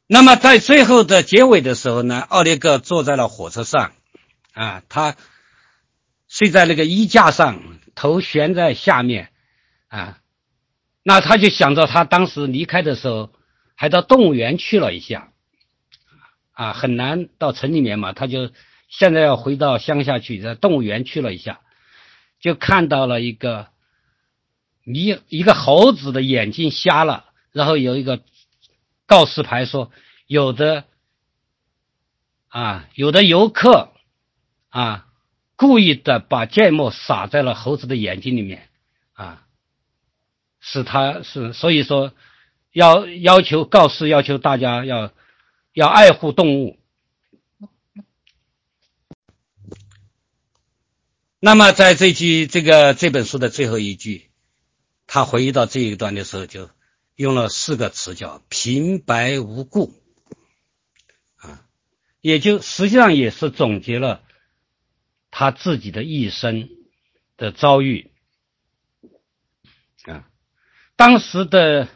[0.07, 3.95] 那么在最后的结尾的时候呢，奥列格坐在了火车上，
[4.53, 5.17] 啊，他
[6.29, 9.33] 睡在那个衣架上，头悬在下面，
[9.89, 10.20] 啊，
[11.03, 13.31] 那他就想着他当时离开的时候，
[13.75, 15.33] 还到动物园去了一下，
[16.53, 18.51] 啊，很难到城里面嘛，他就
[18.89, 21.61] 现在要回到乡下去，在动物园去了一下，
[22.41, 23.69] 就看到了一个
[24.85, 28.23] 一一个猴子的眼睛瞎了，然后有一个
[29.07, 29.91] 告示牌说，
[30.27, 30.85] 有的
[32.49, 33.93] 啊，有的游客
[34.69, 35.07] 啊。
[35.57, 38.70] 故意的把芥末撒在了猴子的眼睛里面，
[40.61, 42.13] 是他是所以说
[42.73, 45.13] 要要求告示要求大家要
[45.73, 46.79] 要爱护动物。
[51.39, 54.31] 那么在这句这个这本书的最后一句，
[55.07, 56.71] 他回忆到这一段的时候，就
[57.17, 59.95] 用了四个词叫平白无故，
[61.37, 61.67] 啊，
[62.21, 64.23] 也就实际上也是总结了。
[65.31, 66.69] 他自己的一生
[67.37, 68.11] 的遭遇
[70.03, 70.30] 啊，
[71.01, 71.89] 当时的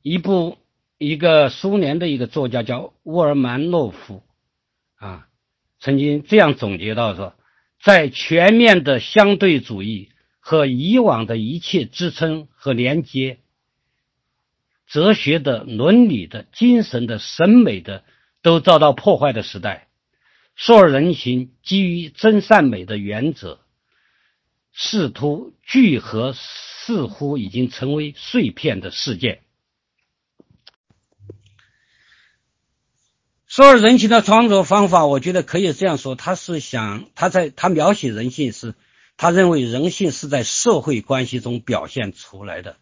[0.00, 0.56] 一部
[0.96, 4.22] 一个苏联的一个作家叫沃尔曼诺夫
[4.96, 5.28] 啊，
[5.78, 7.34] 曾经这样总结到说，
[7.82, 13.40] 在全面的相对主义和以往的一切支撑和连接，
[14.86, 18.04] 哲学的、伦理的、精神的、审美的
[18.40, 19.88] 都遭到破坏的时代。
[20.56, 23.60] 说人情基于真善美的原则，
[24.72, 26.32] 试图聚合
[26.90, 29.42] 似乎已经成为碎片的世界。
[33.46, 38.74] 受尔人情的创作方法，我觉得可以这样说：他是想他在他描写人性是，
[39.16, 42.76] 他认为人性是在社会关系中表现出来的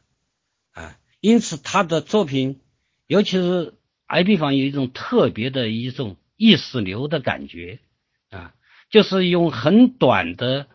[0.72, 2.60] 啊，因此他的作品，
[3.06, 3.74] 尤其是
[4.06, 6.16] 癌病房，有一种特别的一种。
[6.40, 7.80] 意识流的感觉
[8.30, 8.54] 啊，
[8.90, 10.68] 就是用很短的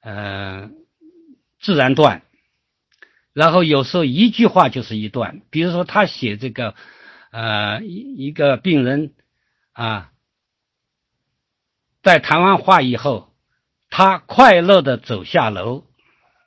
[0.00, 0.70] 呃
[1.60, 2.22] 自然段，
[3.34, 5.42] 然后有时候一句话就是一段。
[5.50, 6.74] 比如说他写这个
[7.30, 9.12] 呃一一个病人
[9.72, 10.10] 啊，
[12.02, 13.34] 在谈完话以后，
[13.90, 15.84] 他快乐的走下楼，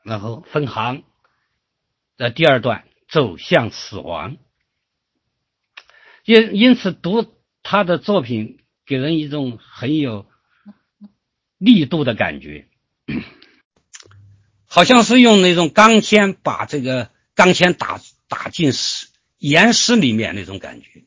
[0.04, 1.04] 然后分行。
[2.18, 4.38] 在第二段走向死亡，
[6.26, 7.38] 因因此读。
[7.70, 10.26] 他的作品给人一种很有
[11.58, 12.70] 力度的感觉，
[14.78, 19.08] 好像是用那种钢钎把这个钢钎打打进石
[19.40, 21.04] 岩石里面那种感觉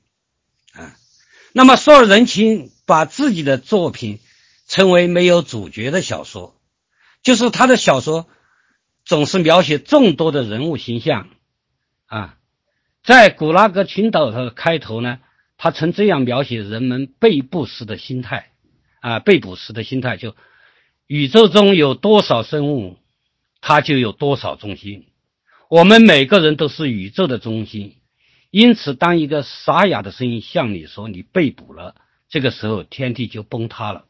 [0.72, 0.96] 啊。
[1.52, 4.18] 那么，索尔仁钦把自己的作品
[4.66, 6.60] 称为没有主角的小说，
[7.22, 8.26] 就是他的小说
[9.04, 11.28] 总是描写众多的人物形象
[12.06, 12.38] 啊。
[13.04, 15.20] 在古拉格群岛的开头呢。
[15.62, 18.50] 他曾这样描写人们被捕时的心态，
[19.00, 20.34] 啊，被捕时的心态就，
[21.06, 22.96] 宇宙中有多少生物，
[23.60, 25.06] 它就有多少中心。
[25.68, 27.96] 我们每个人都是宇宙的中心，
[28.50, 31.94] 因此，当一个沙哑的声音向你说你被捕了，
[32.28, 34.06] 这个时候天地就崩塌了。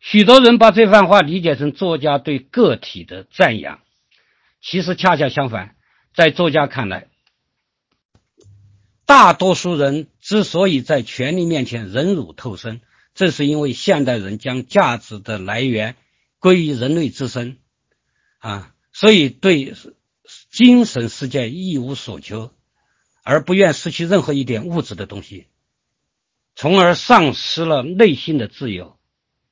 [0.00, 3.80] 许多人把这番话理解成作家对个体的赞扬，
[4.60, 5.76] 其实恰恰相反，
[6.14, 7.08] 在作家看来。
[9.06, 12.82] 大多数人之所以在权力面前忍辱偷生，
[13.14, 15.96] 正是因为现代人将价值的来源
[16.44, 17.56] 归于人类自身，
[18.38, 19.72] 啊，所以对
[20.50, 22.52] 精神世界一无所求，
[23.22, 25.46] 而不愿失去任何一点物质的东西，
[26.54, 28.98] 从而丧失了内心的自由，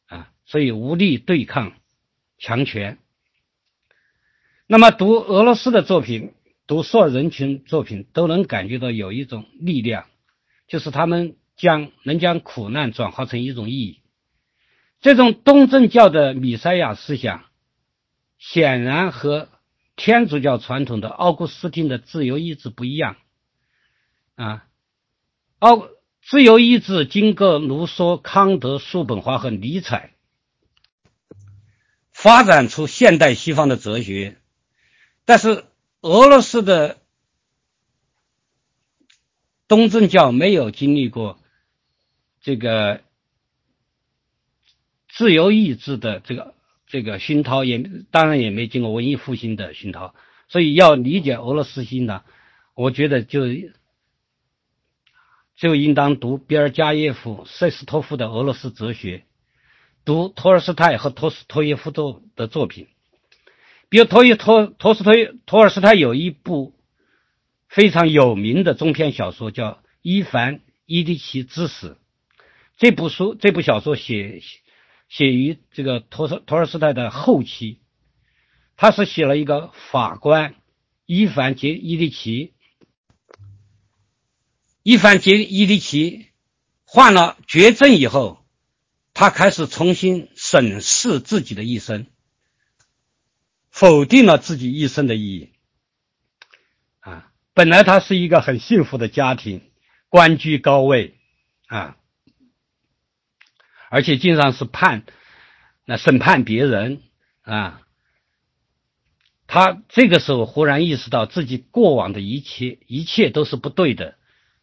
[0.05, 1.73] 啊，所以无力对抗
[2.37, 2.99] 强权。
[4.67, 6.35] 那么，读俄罗斯的作品。
[6.67, 10.07] 读硕人群作品都能感觉到有一种力量，
[10.69, 14.02] 就是他们将能将苦难转化成一种意义。
[15.03, 17.45] 这种东正教的米塞亚思想，
[18.39, 19.51] 显然和
[19.97, 23.17] 天主教传统的奥古斯丁的自由意志不一样。
[24.37, 24.67] 啊，
[25.59, 25.89] 奥
[26.23, 30.15] 自由意志经过卢梭、康德、叔本华和尼采，
[32.13, 34.39] 发展出现代西方的哲学，
[35.27, 35.67] 但是。
[36.05, 36.99] 俄罗斯的
[39.69, 41.39] 东正教没有经历过
[42.41, 43.05] 这个
[45.15, 46.55] 自由意志的这个
[46.87, 47.79] 这个熏陶，也
[48.11, 50.15] 当然也没经过文艺复兴的熏陶，
[50.49, 52.23] 所以要理解俄罗斯心呢，
[52.75, 53.43] 我觉得就
[55.55, 59.25] 就应当读比尔加耶夫、塞斯托夫的俄罗斯哲学，
[60.07, 62.89] 读托尔斯泰和托斯托耶夫的的作品。
[63.91, 65.13] 比如托伊托托斯托
[65.45, 66.73] 托尔斯泰有一部
[67.69, 71.99] 非常有名的中篇小说，叫《伊凡伊迪奇之死》。
[72.79, 74.59] 这部书这部小说写写
[75.13, 77.83] 写于这个托斯托尔斯泰的后期。
[78.79, 80.55] 他是写了一个法官
[81.05, 82.55] 伊凡杰伊利奇，
[84.83, 86.29] 伊凡杰伊利奇
[86.87, 88.43] 患了绝症以后，
[89.13, 92.07] 他开始重新审视自己的一生，
[93.69, 95.53] 否定了自己一生的意义。
[97.01, 99.71] 啊，本来他是一个很幸福的家庭，
[100.09, 101.19] 官居高位，
[101.67, 101.99] 啊，
[103.93, 105.05] 而且经常是判
[105.85, 107.03] 那审判别人
[107.43, 107.83] 啊。
[109.47, 114.17] 他这个时候忽然意识到自己过往的一切，一切都是不对的，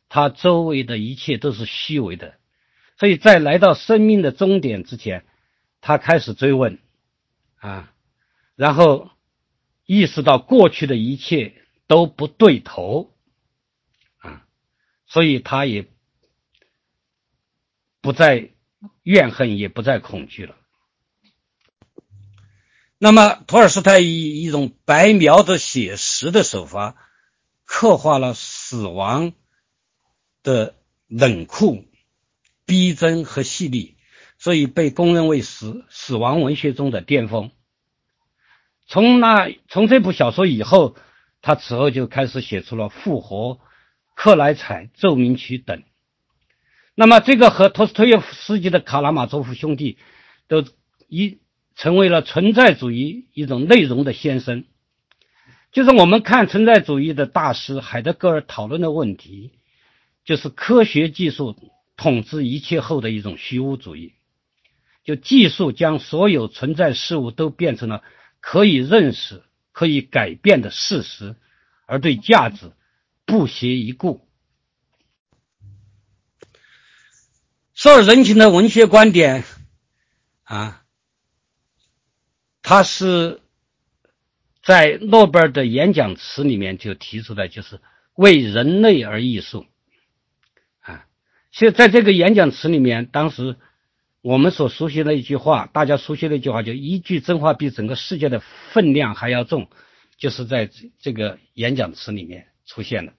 [0.07, 2.39] 他周围的一切都是虚伪的，
[2.97, 5.27] 所以在来到生命的终点之前，
[5.79, 6.79] 他开始追问，
[7.57, 7.93] 啊，
[8.55, 9.11] 然后
[9.85, 11.53] 意识到过去的一切
[11.85, 13.13] 都不对头，
[14.17, 14.47] 啊，
[15.05, 15.85] 所以他也
[18.01, 18.49] 不再
[19.03, 20.55] 怨恨，也不再恐惧了。
[22.97, 26.95] 那么，托尔斯泰以一种白描的写实的手法，
[27.63, 29.31] 刻画了死亡
[30.43, 30.75] 的
[31.07, 31.85] 冷酷、
[32.65, 33.95] 逼真和细腻，
[34.37, 37.51] 所以被公认为死死亡文学中的巅峰。
[38.85, 40.95] 从那从这部小说以后，
[41.41, 43.53] 他此后就开始写出了《复活》
[44.15, 45.83] 《克莱采》《奏鸣曲》等。
[46.99, 49.93] 那么，这个和托斯托耶夫斯基的《卡拉马佐夫兄弟》
[50.49, 50.69] 都
[51.07, 51.39] 一。
[51.75, 54.65] 成为了存在主义一种内容的先声，
[55.71, 59.53] 就是我们看存在主义的大师海德格尔讨论的问题，
[60.25, 61.55] 就是科学技术
[61.95, 64.11] 统治一切后的一种虚无主义，
[65.05, 68.03] 就技术将所有存在事物都变成了
[68.41, 69.41] 可以认识、
[69.71, 71.37] 可以改变的事实，
[71.85, 72.73] 而对价值
[73.25, 74.27] 不屑一顾。
[77.81, 79.45] 受人情的文学观点
[80.43, 80.83] 啊。
[82.61, 83.39] 他是
[84.61, 87.79] 在诺贝尔的演讲词里面就提出的，就是
[88.15, 89.65] 为人类而艺术
[90.81, 91.05] 啊。
[91.53, 93.55] 现在这个演讲词里面，当时
[94.19, 98.41] 我们所熟悉的一句话，大家熟悉的一句话，就一句真话比整个世界的
[98.73, 99.69] 分量还要重，
[100.17, 100.69] 就是在
[100.99, 103.13] 这个演讲词里面出现的。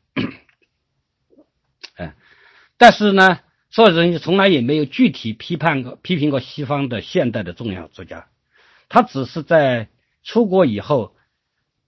[1.94, 2.14] 哎，
[2.76, 3.40] 但是呢，
[3.70, 8.28] 所有人从来也没有具体批判过、批评过西方的现代的重要作家。
[8.88, 9.88] 他只是在
[10.24, 11.14] 出国以后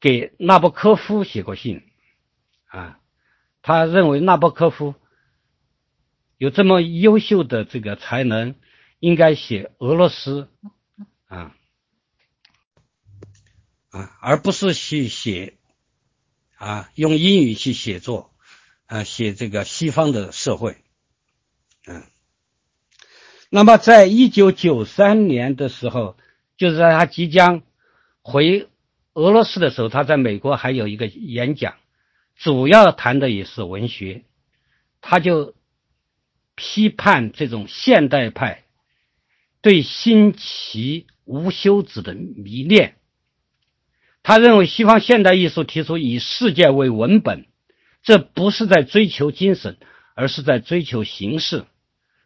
[0.01, 1.83] 给纳博科夫写过信，
[2.67, 3.01] 啊，
[3.63, 4.95] 他认为纳博科夫
[6.39, 8.55] 有这么优秀的这个才能，
[9.01, 10.49] 应该写俄罗斯，
[11.27, 11.55] 啊，
[13.91, 15.55] 啊，而不是去写，
[16.55, 18.33] 啊，用英语去写作，
[18.87, 20.82] 啊，写这个西方的社会，
[21.87, 22.03] 嗯，
[23.51, 26.17] 那么在一九九三年的时候。
[26.59, 27.63] 就是在他即将
[28.21, 28.69] 回
[29.15, 31.75] 俄罗斯的时候，他在美国还有一个演讲，
[32.37, 34.23] 主要谈的也是文学。
[35.01, 35.55] 他就
[36.55, 38.63] 批判这种现代派
[39.61, 42.95] 对新奇无休止的迷恋。
[44.23, 47.47] 他认为西方现代艺术提出以世界为文本，
[48.05, 49.79] 这不是在追求精神，
[50.15, 51.65] 而是在追求形式，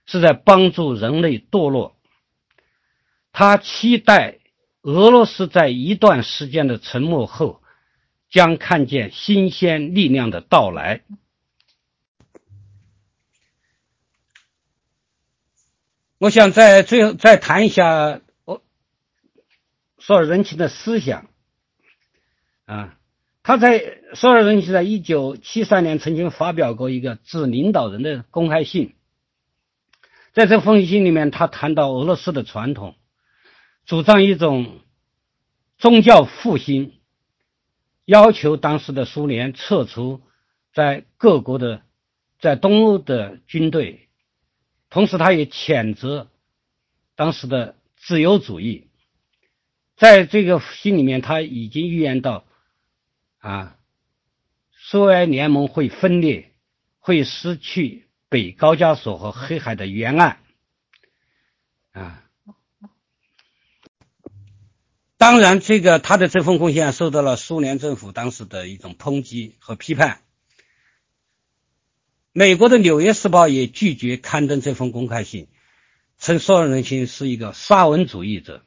[0.07, 1.96] 是在帮助人类堕落。
[3.32, 4.38] 他期待
[4.82, 7.61] 俄罗斯在一段时间的沉默后，
[8.30, 11.02] 将看见新鲜力量的到来。
[16.18, 18.62] 我想在最后再谈一下哦，
[19.98, 21.28] 索尔仁钦的思想
[22.64, 22.96] 啊，
[23.42, 28.95] 他在索尔仁钦在一九七三年曾经发表过一个致领导人的公开信，
[30.37, 32.95] 在这封信里面，他谈到俄罗斯的传统。
[33.87, 34.80] 主张一种
[35.78, 36.93] 宗教复兴，
[38.05, 40.20] 要求当时的苏联撤除
[40.74, 41.80] 在各国的
[42.39, 44.11] 在东欧的军队，
[44.91, 46.28] 同时他也谴责
[47.14, 48.91] 当时的自由主义。
[49.97, 52.45] 在这个信里面，他已经预言到
[53.39, 53.78] 啊，
[54.70, 56.53] 苏维埃联盟会分裂，
[56.99, 60.38] 会失去北高加索和黑海的沿岸
[61.92, 62.22] 啊。
[65.18, 70.20] 当然，这个他的这份贡献受到了苏联政府当时的一种抨击和批判。
[72.32, 75.48] 美国的《纽约时报》也拒绝刊登这封公开信，
[76.18, 78.62] 称索尔仁钦是一个沙文主义者，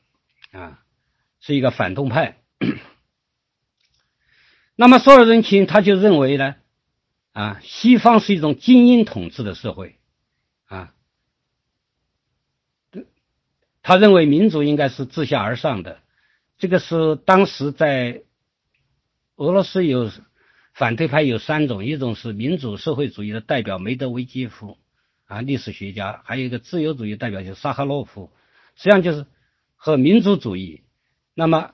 [0.51, 0.83] 啊，
[1.39, 2.41] 是一个反动派。
[4.75, 6.55] 那么，索尔仁钦他就认为呢，
[7.31, 9.97] 啊，西方是一种精英统治的社会，
[10.65, 10.93] 啊，
[13.81, 15.99] 他认为民主应该是自下而上的。
[16.57, 18.23] 这个是当时在
[19.35, 20.11] 俄罗斯有
[20.73, 24.77] 反对派有三种，一种是民主社会主义的代表梅德韦杰夫
[25.25, 28.31] 啊，历史学家，还有一个自由主义代表就是萨哈洛夫，
[28.75, 29.25] 实际上就是
[29.75, 30.83] 和民族主义。
[31.33, 31.73] 那么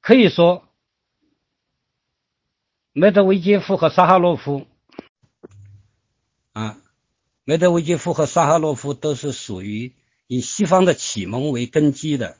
[0.00, 0.68] 可以说，
[2.92, 4.68] 梅德韦杰夫和萨哈洛夫
[6.52, 6.78] 啊，
[7.44, 9.94] 梅德韦杰夫和萨哈洛夫都是属于
[10.26, 12.38] 以西方的启蒙为根基的。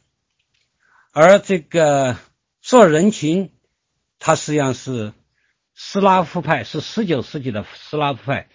[1.12, 2.16] 而这个
[2.60, 3.50] 索尔仁群，
[4.18, 5.12] 他实际上是
[5.74, 8.48] 斯拉夫派，是十九世纪的斯拉夫派。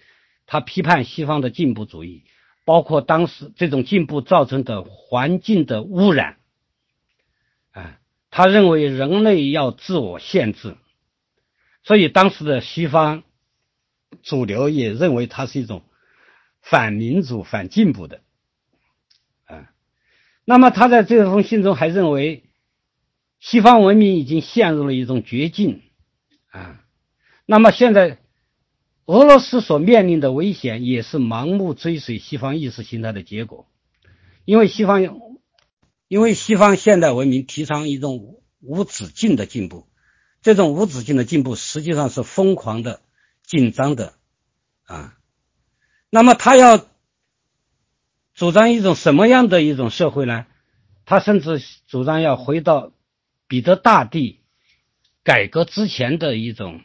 [0.46, 2.24] 他批判西方的进步主义，
[2.64, 6.36] 包括当时这种进步造成的环境的污染。
[7.72, 7.98] 啊，
[8.30, 10.76] 他认为人类要自我限制，
[11.82, 13.24] 所以当时的西方
[14.22, 15.82] 主流也认为它是一种
[16.60, 18.22] 反民主、反进步的。
[19.44, 19.70] 啊，
[20.44, 22.42] 那么他在这封信中还认为。
[23.38, 25.82] 西方文明已经陷入了一种绝境
[26.50, 26.82] 啊！
[27.44, 28.18] 那么现在，
[29.04, 33.68] 俄罗斯所面临的危险也是盲目追随西方意识形态的结果，
[34.46, 35.02] 因为西方，
[36.08, 39.86] 因为西方现代文明提倡一种无止境的进步，
[40.40, 43.02] 这种无止境的进步实际上是疯狂的、
[43.46, 44.14] 紧张的
[44.84, 45.16] 啊！
[46.10, 46.84] 那么他要
[48.34, 50.44] 主张一种什么样的一种社会呢？
[51.06, 52.92] 他甚至主张要回到。
[53.48, 54.40] 彼得大帝
[55.22, 56.82] 改革之前的一种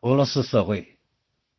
[0.00, 0.98] 俄罗斯社会，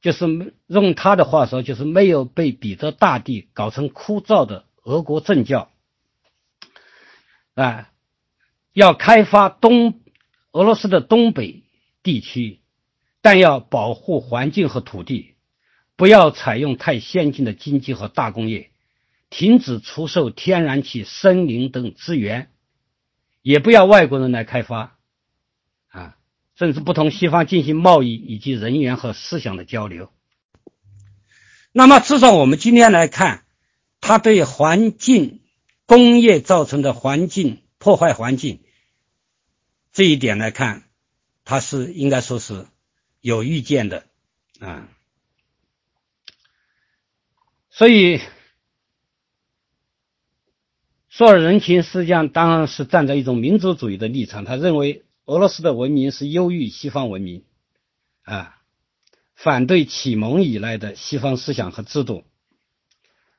[0.02, 5.72] 就是用他的话说，就是没有被彼得大帝搞成枯燥的俄国政教
[7.56, 7.90] 啊，
[8.74, 10.02] 要开发东
[10.52, 11.64] 俄罗斯的东北
[12.04, 12.60] 地区，
[13.22, 15.36] 但要保护环境和土地，
[15.96, 18.72] 不要采用太先进的经济和大工业，
[19.30, 22.50] 停止出售天然气、森林等资源。
[23.44, 25.00] 也不要外国人来开发，
[25.88, 26.16] 啊，
[26.54, 30.12] 甚至不同西方进行贸易以及人员和思想的交流。
[31.72, 33.46] 那么，至少我们今天来看，
[34.00, 35.42] 他对环境、
[35.88, 38.62] 工业造成的环境破坏环境
[39.92, 40.84] 这一点来看，
[41.44, 42.68] 他是应该说是
[43.22, 44.06] 有预见的
[44.60, 44.90] 啊。
[47.70, 48.20] 所以。
[51.14, 57.44] 索尔仁群实际上当然是站在一种民族主义的立场，他认为俄罗斯的文明是优于西方文明，
[58.24, 58.58] 啊，
[59.36, 62.24] 反对启蒙以来的西方思想和制度，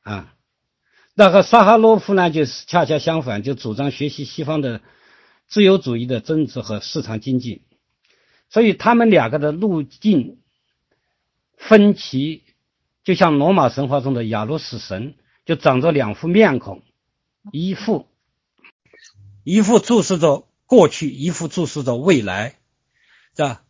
[0.02, 0.34] 啊，
[1.14, 4.82] 那和萨哈罗夫呢，就是恰恰相反，就主张学习西方的
[5.48, 7.62] 自由主义的政治和市场经济，
[8.52, 10.36] 所以他们两个的路径
[11.56, 12.42] 分歧，
[13.02, 15.14] 就像罗马神话中的亚鲁斯神，
[15.46, 16.82] 就长着两副面孔。
[17.50, 18.06] 一副
[19.42, 22.56] 一副注视着过去，一副注视着未来，
[23.34, 23.62] 是吧？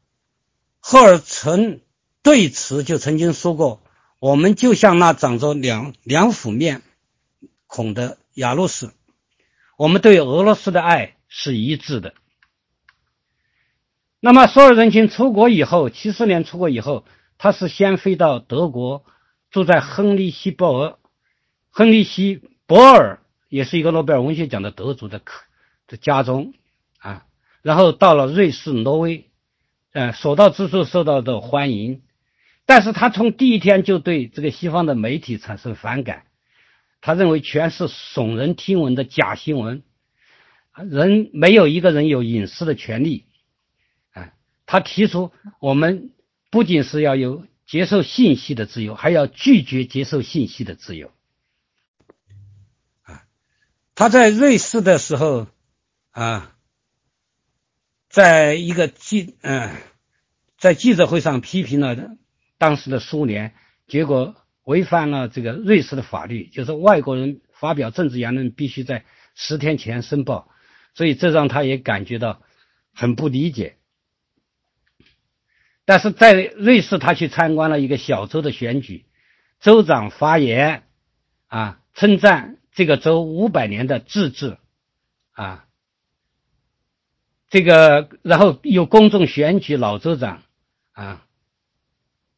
[0.81, 1.83] 赫尔岑
[2.25, 3.85] 对此就曾经说过
[4.19, 6.83] ：“我们就像那长着两两副面
[7.69, 8.93] 孔的亚鲁斯，
[9.79, 12.15] 我们对俄罗斯的爱是一致的。”
[14.25, 17.05] 那么，索尔仁群出国以后，七四年出国以后，
[17.39, 19.05] 他是先飞到德国，
[19.51, 20.97] 住在亨利希鲍尔、
[21.71, 23.19] 亨利希博尔。
[23.49, 25.45] 也是一个诺贝尔文学奖的得主的客
[25.87, 26.55] 的家中
[27.01, 27.27] 啊，
[27.61, 29.27] 然后到了瑞士、挪威，
[29.93, 32.01] 呃，所到之处受到的欢迎，
[32.65, 36.23] 但是他从第一天就对这个西方的媒体产生反感，
[37.03, 39.83] 他认为全是耸人听闻的假新闻，
[40.75, 43.27] 人没有一个人有隐私的权利，
[44.67, 46.13] 他提出我们
[46.51, 51.11] 不仅是要有接受信息的自由，还要拒绝接受信息的自由。
[53.03, 53.25] 啊
[53.95, 55.47] 他在瑞士的时候，
[56.11, 56.57] 啊，
[58.09, 59.71] 在一个记嗯，
[60.59, 61.97] 在记者会上批评了
[62.57, 63.55] 当时的苏联，
[63.87, 64.35] 结果
[64.65, 69.05] 违反了这个瑞士的法律，就是外国人发表政治言论必须在
[69.35, 70.51] 十天前申报，
[70.95, 72.43] 所以这让他也感觉到
[72.95, 73.77] 很不理解。
[75.85, 79.07] 但是在瑞士，他去参观了一个小州的选举，
[79.61, 80.85] 州长发言
[81.49, 82.59] 啊，称赞。
[82.75, 84.57] 这个州五百年的自治，
[85.33, 85.67] 啊，
[87.51, 90.41] 这个然后有公众选举老州长，
[90.93, 91.27] 啊，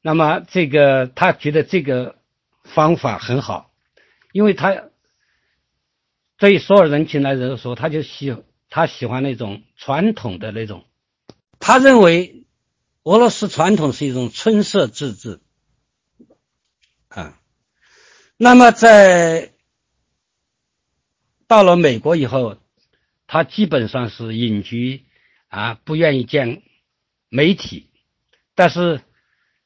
[0.03, 2.17] 那么这个他觉得这个
[2.65, 3.71] 方法很好，
[4.33, 4.75] 因为他
[6.37, 8.37] 对所有人群来说，他就喜
[8.71, 10.85] 他喜欢那种传统的那种，
[11.61, 12.44] 他认为
[13.05, 15.41] 俄罗斯传统是一种春色自治，
[17.09, 17.41] 啊，
[18.37, 19.53] 那么在。
[21.47, 22.57] 到了美国以后，
[23.27, 25.05] 他基本上是隐居
[25.49, 26.63] 啊，不愿意见
[27.29, 27.91] 媒体。
[28.55, 29.03] 但是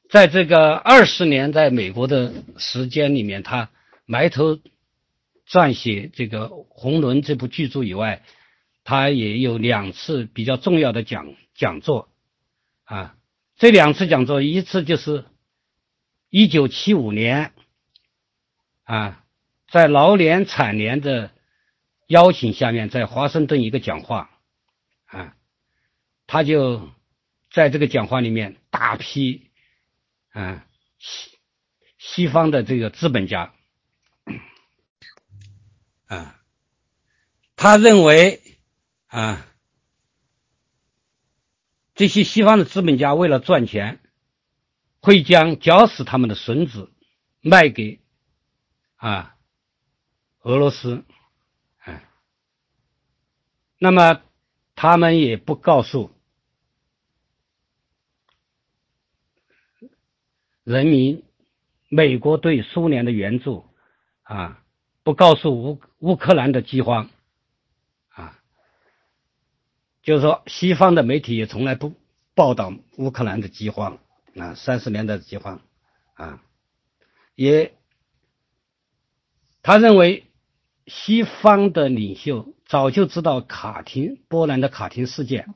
[0.09, 3.71] 在这个二十年在美国的时间里面，他
[4.05, 4.59] 埋头
[5.47, 8.23] 撰写这个《红轮》这部巨著以外，
[8.83, 12.09] 他也有两次比较重要的讲讲座
[12.83, 13.15] 啊。
[13.59, 15.25] 这两次讲座，一次就是
[16.29, 17.51] 一九七五年
[18.83, 19.25] 啊，
[19.67, 21.31] 在劳联产联的
[22.07, 24.29] 邀请下面，在华盛顿一个讲话
[25.07, 25.35] 啊，
[26.25, 26.89] 他就
[27.51, 29.49] 在这个讲话里面大批
[30.31, 30.65] 啊
[30.97, 31.37] 西
[31.97, 33.53] 西方的这个资本家。
[36.07, 36.39] 啊，
[37.57, 38.41] 他认为
[39.07, 39.45] 啊，
[41.99, 43.99] 这些西方的资本家为了赚钱，
[45.01, 46.93] 会将绞死他们的孙子
[47.41, 47.99] 卖给
[48.95, 49.35] 啊
[50.39, 51.03] 俄罗斯。
[53.77, 54.21] 那么，
[54.75, 56.11] 他们也不告诉
[60.63, 61.25] 人民，
[61.89, 63.65] 美国对苏联的援助，
[64.23, 64.63] 啊，
[65.03, 67.09] 不告诉乌乌克兰的饥荒，
[70.09, 71.93] 就是说，西方的媒体也从来不
[72.33, 73.99] 报道乌克兰的饥荒，
[74.35, 75.61] 啊，三十年代的饥荒，
[76.15, 76.41] 啊，
[77.35, 77.75] 也，
[79.61, 80.25] 他认为
[80.87, 82.55] 西方的领袖。
[82.65, 85.53] 早就知道卡廷波兰的卡廷事件，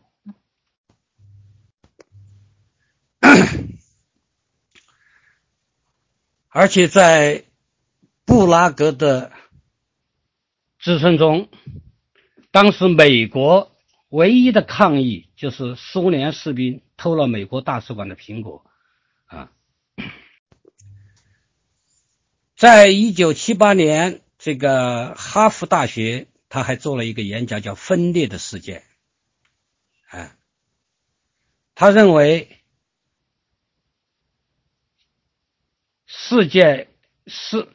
[6.49, 7.45] 而且在
[8.23, 9.31] 布拉格的
[10.77, 11.49] 支撑中，
[12.51, 13.72] 当时美国
[14.13, 18.63] 唯一的抗议就是苏联士兵偷了美国大使馆的苹果，
[19.25, 19.51] 啊，
[22.55, 26.27] 在一九七八年，这个哈佛大学。
[26.49, 28.83] 他还做了一个演讲，叫“分裂的世界”。
[30.05, 30.37] 啊，
[31.73, 32.59] 他认为
[36.05, 36.89] 世界
[37.25, 37.67] 是，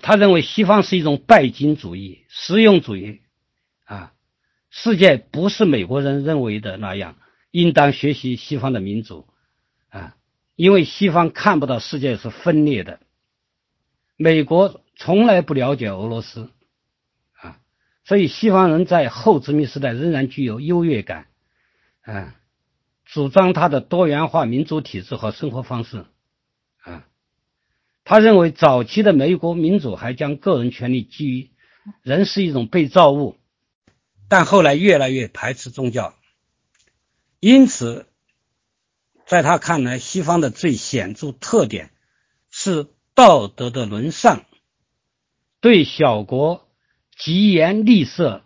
[0.00, 3.20] 他认为西方是一种拜金主义、实用主义。
[4.78, 7.16] 世界不是美国人认为的那样，
[7.50, 9.26] 应当学习西方的民主。
[9.88, 10.16] 啊，
[10.54, 13.00] 因为西方看不到世界是分裂的，
[14.18, 16.50] 美国从来不了解俄罗斯。
[17.40, 17.56] 啊
[18.04, 21.28] 所以，西方人在后殖民时代仍然具有优越感，
[22.02, 22.36] 啊，
[23.06, 26.04] 主张他的多元化民主体制和生活方式，
[26.82, 27.06] 啊，
[28.04, 31.50] 他认为早期的美国民主还将个人权利基于
[32.02, 33.38] 人是一种被造物，
[34.28, 36.14] 但后来越来越排斥宗教，
[37.40, 38.06] 因此，
[39.26, 41.90] 在他看来，西方的最显著特点
[42.50, 44.44] 是道德的沦丧，
[45.60, 46.64] 对小国。
[47.18, 48.42] 疾言厉色，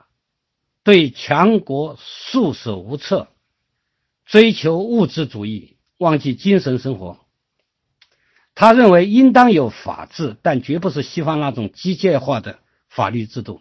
[0.85, 3.27] 对强国束手无策，
[4.25, 7.19] 追求物质主义，忘记精神生活。
[8.55, 13.61] 他认为应当有法治，但绝不是西方那种机械化的法律制度。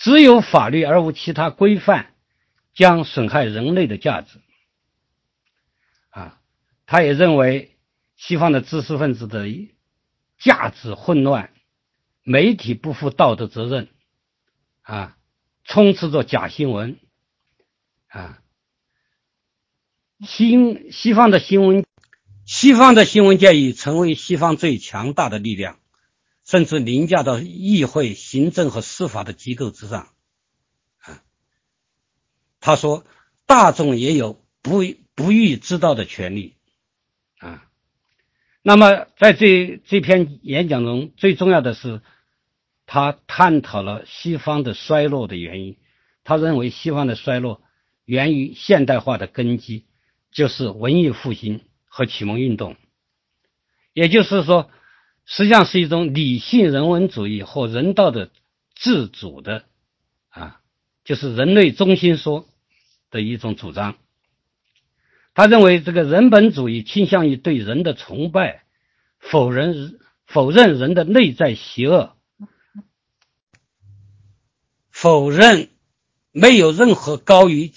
[0.00, 2.14] 只有法律而无其他规范，
[2.72, 4.40] 将损害人类的价值。
[6.08, 6.40] 啊，
[6.86, 7.76] 他也认为
[8.16, 9.46] 西方的知识分子的
[10.38, 11.52] 价值混乱。
[12.22, 13.88] 媒体不负道德责任，
[14.82, 15.18] 啊，
[15.64, 16.98] 充斥着假新闻，
[18.08, 18.42] 啊，
[20.24, 21.84] 新西方的新闻，
[22.46, 25.79] 西方的新闻界已成为西方最强大的力量，
[26.50, 30.08] 甚至凌驾到议会、行政和司法的机构之上，
[30.98, 31.22] 啊，
[32.58, 33.04] 他说，
[33.46, 34.82] 大众也有不
[35.14, 36.56] 不欲知道的权利，
[37.38, 37.70] 啊。
[38.62, 42.02] 那么，在这这篇演讲中，最重要的是，
[42.84, 45.76] 他探讨了西方的衰落的原因。
[46.24, 47.62] 他认为，西方的衰落
[48.04, 49.86] 源于现代化的根基，
[50.32, 52.74] 就是文艺复兴和启蒙运动。
[53.92, 54.68] 也就是说，
[55.32, 58.32] 实际上是一种理性人文主义或人道的
[58.74, 59.64] 自主的，
[60.28, 60.60] 啊，
[61.04, 62.48] 就是人类中心说
[63.12, 63.96] 的一种主张。
[65.32, 68.64] 他认为，这个人本主义倾向于对人的崇拜，
[69.20, 72.16] 否认否认人的内在邪恶，
[74.90, 75.70] 否认
[76.32, 77.72] 没有任何高于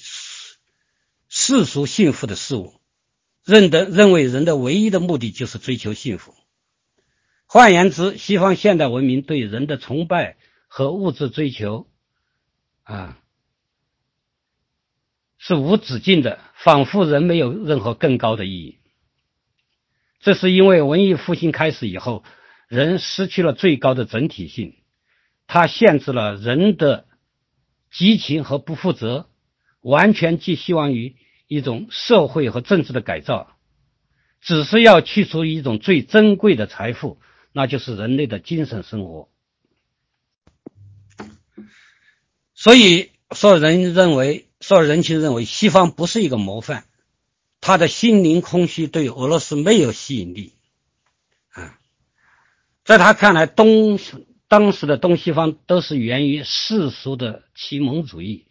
[1.30, 2.82] 世俗幸福的事物，
[3.46, 6.34] 认得认为人的唯一的目的就是追求幸福。
[7.54, 10.38] 换言之，西方现代文明对人的崇拜
[10.68, 11.86] 和物质追求，
[12.82, 13.20] 啊。
[15.38, 18.80] 是无止境的，仿佛人没有任何更高的意义。
[20.20, 22.24] 这是因为文艺复兴开始以后，
[22.70, 24.74] 人失去了最高的整体性，
[25.46, 27.06] 它限制了人的
[27.92, 29.30] 激情和不负责，
[29.80, 33.56] 完全寄希望于一种社会和政治的改造，
[34.42, 37.20] 只是要去除一种最珍贵的财富，
[37.54, 39.30] 那就是人类的精神生活。
[42.54, 46.86] 所以，所有人认为，所有人群认为，西方不是一个模范，
[47.62, 50.54] 他的心灵空虚对俄罗斯没有吸引力。
[51.50, 51.80] 啊，
[52.84, 54.00] 在他看来，东
[54.48, 58.46] 当时的东西方都是源于世俗的启蒙主义，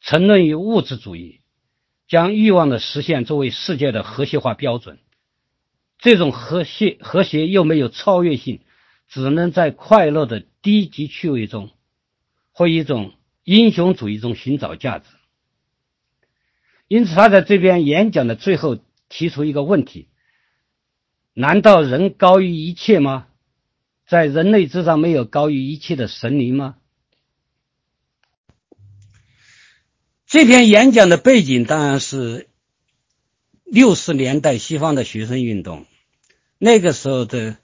[0.00, 1.40] 沉沦于物质主义，
[2.08, 4.98] 将欲望的实现作为世界的和谐化标准。
[6.04, 8.60] 这种和谐和谐又没有超越性，
[9.08, 11.70] 只能在快乐的低级趣味中，
[12.52, 13.14] 或一种。
[13.46, 15.04] 英雄主义中寻找价值，
[16.88, 18.78] 因此他在这边演讲的最后
[19.10, 20.08] 提出一个问题：
[21.34, 23.26] 难道人高于一切吗？
[24.08, 26.76] 在人类之上没有高于一切的神灵吗？
[30.26, 32.48] 这篇演讲的背景当然是
[33.64, 35.84] 六十年代西方的学生运动，
[36.64, 37.58] 那个时候的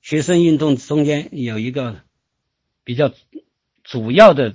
[0.00, 2.02] 学生运动中间有一个
[2.84, 3.12] 比较
[3.82, 4.54] 主要的。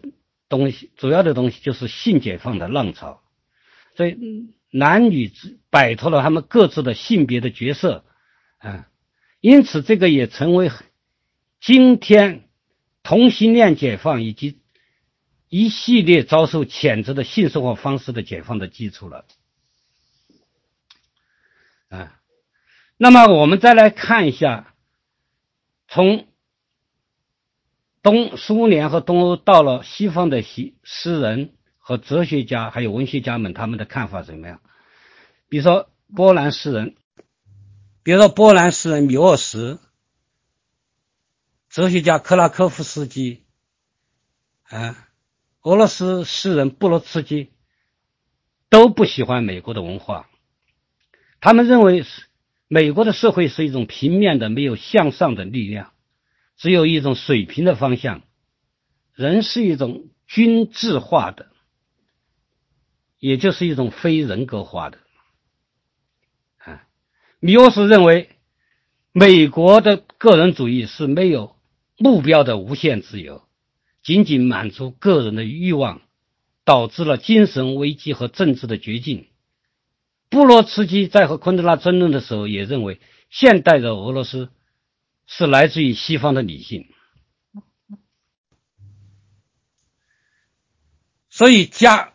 [0.49, 3.21] 东西主要的东西就是性解放的浪潮，
[3.97, 4.15] 所以
[4.69, 5.29] 男女
[5.69, 8.05] 摆脱了他们各自的性别的角色，
[8.59, 8.87] 啊，
[9.41, 10.71] 因此这个也成为
[11.59, 12.47] 今天
[13.03, 14.61] 同性恋解放以及
[15.49, 19.25] 一系列遭受谴责的性生活方式的解放的基础了，
[21.89, 22.16] 啊，
[22.97, 24.73] 那么我们再来看一下
[25.87, 26.27] 从。
[28.03, 34.61] 东苏联和东欧到了西方的西诗人和哲学家还有文学家们，他们的看法怎么样？
[35.49, 36.95] 比如说波兰诗人，
[38.03, 39.79] 比如说波兰诗人米沃什，
[41.69, 43.43] 哲学家克拉科夫斯基，
[44.69, 45.09] 啊，
[45.63, 47.51] 俄罗斯诗人布罗茨基
[48.69, 50.29] 都不喜欢美国的文化，
[51.41, 52.27] 他们认为是
[52.67, 55.93] 美国的社会是一种平面的、没有向上的力量。
[56.57, 58.23] 只有一种水平的方向，
[59.13, 61.51] 人是一种均质化的，
[63.19, 64.97] 也就是一种非人格化的。
[66.57, 66.87] 啊，
[67.39, 68.29] 米沃斯认为，
[69.11, 71.55] 美国的个人主义是没有
[71.95, 73.43] 目标的无限自由，
[74.01, 76.01] 仅仅满足个人的欲望，
[76.65, 79.27] 导致了精神危机和政治的绝境。
[80.29, 82.99] 布罗茨基在和昆德拉争论的时候，也认为
[83.29, 84.49] 现代的俄罗斯。
[85.29, 86.87] 是来自于西方的理性，
[91.29, 92.13] 所以加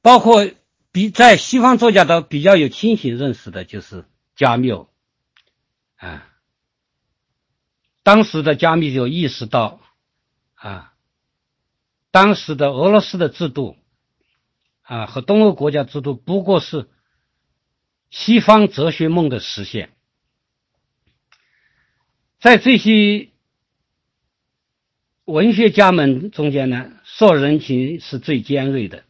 [0.00, 0.48] 包括
[0.92, 4.04] 比在西方作家都比较有清醒认识的，就是
[4.36, 4.88] 加缪
[5.96, 6.24] 啊。
[8.04, 9.80] 当时的加缪就意识到
[10.54, 10.94] 啊，
[12.12, 13.76] 当时的俄罗斯的制度
[14.82, 16.88] 啊和东欧国家制度不过是
[18.10, 19.90] 西方哲学梦的实现。
[22.40, 23.28] 在这些
[25.24, 29.04] 文学家们中间呢，索尔仁钦是最尖锐的。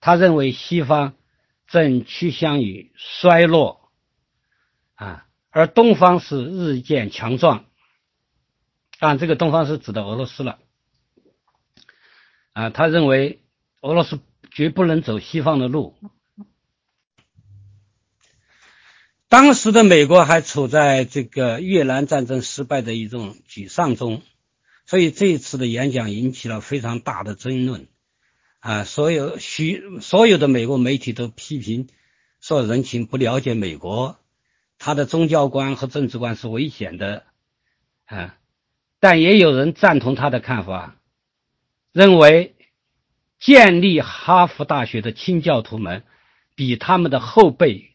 [0.00, 1.14] 他认为西方
[1.66, 3.90] 正趋向于衰落，
[4.94, 7.66] 啊，而东方是日渐强壮。
[8.98, 10.58] 当然，这个东方是指的俄罗斯了。
[12.52, 13.42] 啊，他认为
[13.80, 14.18] 俄罗斯
[14.50, 15.96] 绝不能走西方的路。
[19.30, 24.22] 当时的美国还处在这个越南战争失败的一种沮丧中，
[24.86, 27.88] 所以这一次的演讲引起了非常大的争论。
[28.60, 31.88] 啊，所有许所有的美国媒体都批评
[32.40, 34.18] 说人情不了解美国，
[34.78, 37.24] 他的宗教观和政治观是危险的。
[38.06, 38.34] 啊，
[38.98, 40.96] 但也有人赞同他的看法，
[41.92, 42.56] 认为
[43.38, 46.02] 建立哈佛大学的清教徒们
[46.54, 47.90] 比他们的后辈。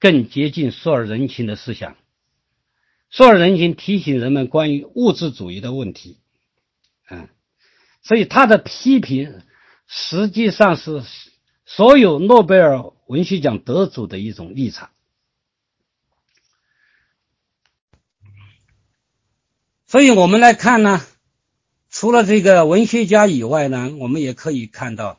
[0.00, 1.96] 更接近索尔仁情的思想。
[3.10, 6.18] 索尔仁情提醒人们关于物质主义的问题，
[7.08, 7.28] 嗯，
[8.02, 9.42] 所以他的批评
[9.86, 11.02] 实际上是
[11.64, 14.90] 所有诺贝尔文学奖得主的一种立场。
[19.86, 21.00] 所以我们来看呢，
[21.88, 25.18] 除了这个文学家以外呢，我们也可以看到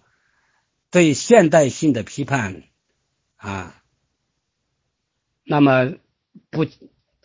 [0.92, 2.62] 对现代性的批判
[3.38, 3.79] 啊。
[5.52, 5.96] 那么
[6.52, 6.68] 不，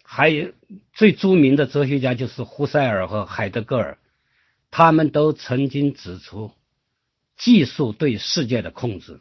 [0.02, 0.54] 还有
[0.94, 3.98] 最著名的哲学家就是胡塞尔和海德格尔，
[4.70, 6.50] 他们都曾经指出
[7.36, 9.20] 技术对世界的控制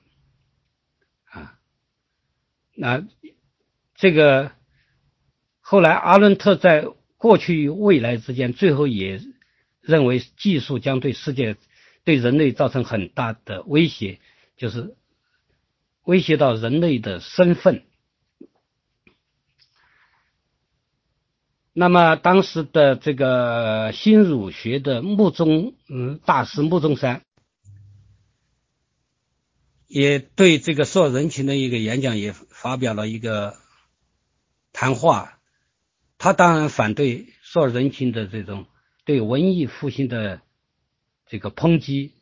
[1.26, 1.60] 啊。
[2.74, 3.06] 那
[3.96, 4.54] 这个
[5.60, 9.22] 后来阿伦特在过去与未来之间，最后也
[9.82, 11.58] 认为技术将对世界、
[12.06, 14.22] 对人类造成很大的威胁，
[14.56, 14.96] 就是
[16.04, 17.84] 威胁到人类的身份。
[21.76, 27.24] 那么，当时的这个新儒学的穆宗嗯大师穆宗山，
[29.88, 33.58] 也对这个所有人群的一个演讲也发表了一个
[34.72, 35.40] 谈话。
[36.20, 38.68] 他当然反对所有人群的这种
[39.04, 40.42] 对文艺复兴的
[41.26, 42.14] 这个抨击，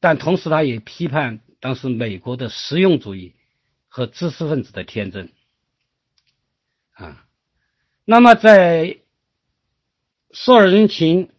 [0.00, 3.36] 但同时他也批判当时美国的实用主义
[3.86, 5.30] 和知识分子的天真
[6.94, 7.23] 啊。
[8.06, 8.98] 那么，在
[10.30, 11.30] 索尔仁琴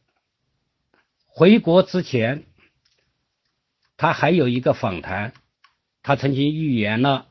[1.28, 2.44] 回国之前，
[3.98, 5.34] 他还有一个访谈，
[6.02, 7.28] 他曾经预言了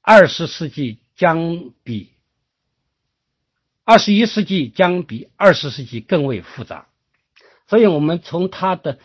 [0.00, 2.10] 二十世纪将比
[3.84, 6.88] 二十一世纪将比二十世纪更为复杂。
[7.68, 8.98] 所以，我们从他的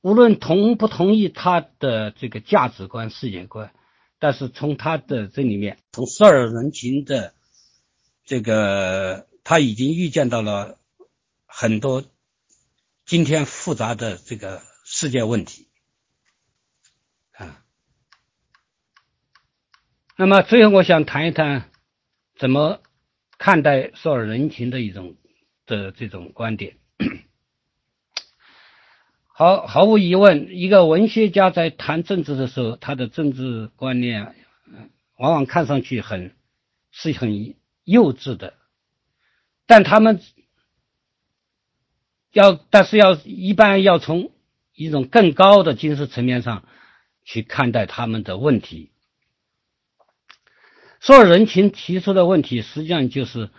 [0.00, 3.74] 无论同不同意他的这个价值观、世界观，
[4.18, 7.34] 但是从他的这里面，从索尔仁琴的。
[8.30, 10.78] 这个他已经预见到了
[11.46, 12.04] 很多
[13.04, 15.66] 今天复杂的这个世界问题
[17.32, 17.64] 啊。
[20.16, 21.72] 那么最后，我想谈一谈
[22.38, 22.80] 怎么
[23.36, 25.16] 看待索尔人情的一种
[25.66, 26.76] 的这种观点。
[29.26, 34.36] 毫毫无疑问，一个文学家在谈政治的时候，他的政治观念
[35.16, 36.36] 往往看上去很
[36.92, 37.56] 是很。
[37.90, 38.54] 幼稚的，
[39.66, 40.20] 但他们
[42.32, 44.30] 要，但是要一般要从
[44.72, 46.64] 一种更高的精神层面上
[47.24, 48.92] 去看待他们的问题。
[51.00, 53.50] 所有人群提出的问题，实际上就是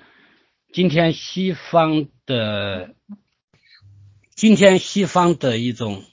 [0.72, 2.95] 今天西方的
[4.36, 6.03] 今天西方的一种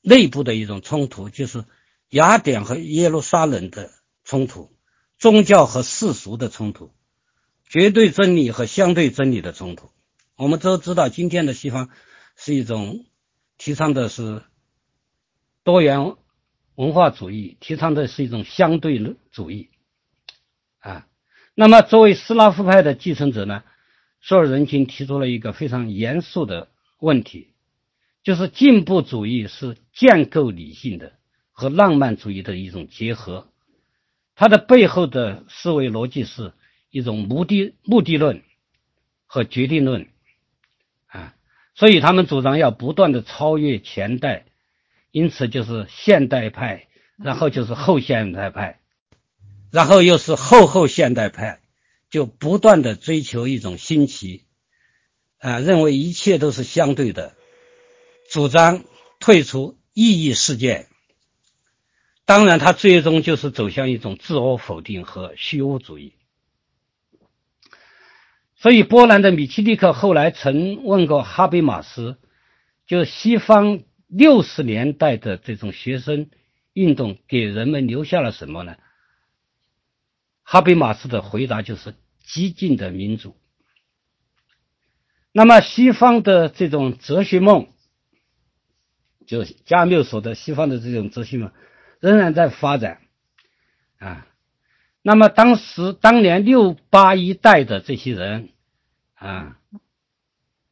[0.00, 1.64] 内部的一种冲突，就是
[2.08, 3.90] 雅典和耶路撒冷的
[4.24, 4.74] 冲突，
[5.18, 6.92] 宗教和世俗的冲突。
[7.72, 9.88] 绝对真理和相对真理的冲突，
[10.36, 11.88] 我们都知道，今天的西方
[12.36, 13.06] 是一种
[13.56, 14.42] 提倡的是
[15.64, 16.16] 多元
[16.74, 19.70] 文化主义，提倡的是一种相对主义
[20.80, 21.06] 啊。
[21.54, 23.62] 那么，作为斯拉夫派的继承者呢，
[24.20, 26.68] 索尔仁钦提出了一个非常严肃的
[26.98, 27.54] 问题，
[28.22, 31.14] 就是进步主义是建构理性的
[31.52, 33.48] 和浪漫主义的一种结合，
[34.34, 36.52] 它的背后的思维逻辑是。
[36.92, 38.42] 一种目的目的论
[39.24, 40.08] 和决定论
[41.06, 41.34] 啊，
[41.74, 44.44] 所以他们主张要不断的超越前代，
[45.10, 46.86] 因此就是现代派，
[47.16, 48.78] 然后就是后现代派，
[49.70, 51.60] 然后又是后后现代派，
[52.10, 54.44] 就不断的追求一种新奇
[55.38, 57.34] 啊，认为一切都是相对的，
[58.30, 58.84] 主张
[59.18, 60.88] 退出意义事件。
[62.26, 66.12] 当然，他最终就是走向一种自我否定和虚无主义。
[68.62, 72.16] 所以，波兰的米奇利克后来曾问过哈贝马斯，
[72.86, 76.30] 就西方六十年代的这种学生
[76.72, 78.76] 运动给人们留下了什么呢？
[80.44, 83.34] 哈贝马斯的回答就是激进的民主。
[85.32, 87.66] 那么，西方的这种哲学梦，
[89.26, 91.50] 就加缪说的西方的这种哲学梦，
[91.98, 93.00] 仍然在发展
[93.98, 94.24] 啊。
[95.02, 98.50] 那么，当时当年六八一代的这些人。
[99.22, 99.56] 啊，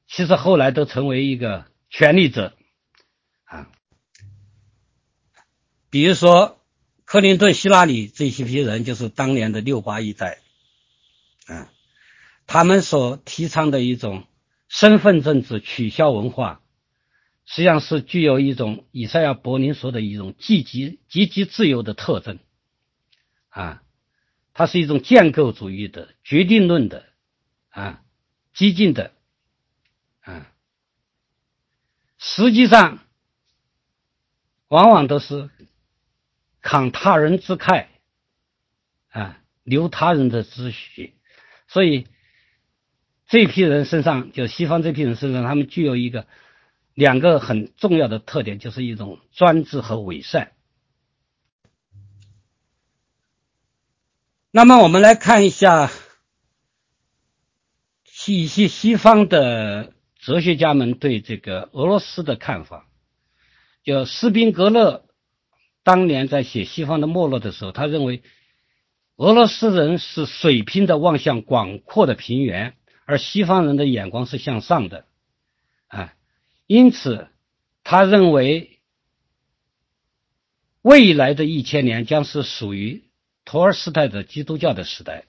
[0.08, 2.56] 其实后来都成为一个权力者。
[3.44, 3.70] 啊，
[5.88, 6.60] 比如说
[7.04, 10.40] 克林顿、希拉里这些批人，就是当年的六八一代。
[11.46, 11.70] 啊，
[12.48, 14.26] 他们所提倡的一种
[14.68, 16.60] 身份政治、取消文化，
[17.46, 22.40] 实际上是具有一种以赛亚·柏林说的一种积极、积极自由的特征。
[23.48, 23.84] 啊，
[24.54, 27.06] 它是一种建构主义的、决定论的。
[27.68, 28.02] 啊。
[28.52, 29.12] 激进的，
[30.20, 30.52] 啊，
[32.18, 32.98] 实际上
[34.68, 35.48] 往往都是
[36.62, 37.86] 慷他人之慨，
[39.10, 41.14] 啊，留他人的之血，
[41.68, 42.06] 所以
[43.26, 46.26] 这批人身上，就西方这批人身上，他们具有一个
[46.92, 50.52] 两个很重要的特点，就是一种专制和伪善。
[54.50, 55.90] 那么，我们来看一下。
[58.26, 62.86] 一些西方的哲学家们对这个俄罗斯的看法，
[63.82, 65.06] 就斯宾格勒
[65.82, 68.22] 当年在写《西方的没落》的时候，他认为
[69.16, 72.76] 俄罗斯人是水平的望向广阔的平原，
[73.06, 75.06] 而西方人的眼光是向上的，
[75.88, 76.14] 啊，
[76.66, 77.28] 因此
[77.82, 78.80] 他认为
[80.82, 83.04] 未来的一千年将是属于
[83.44, 85.24] 托尔斯泰的基督教的时代。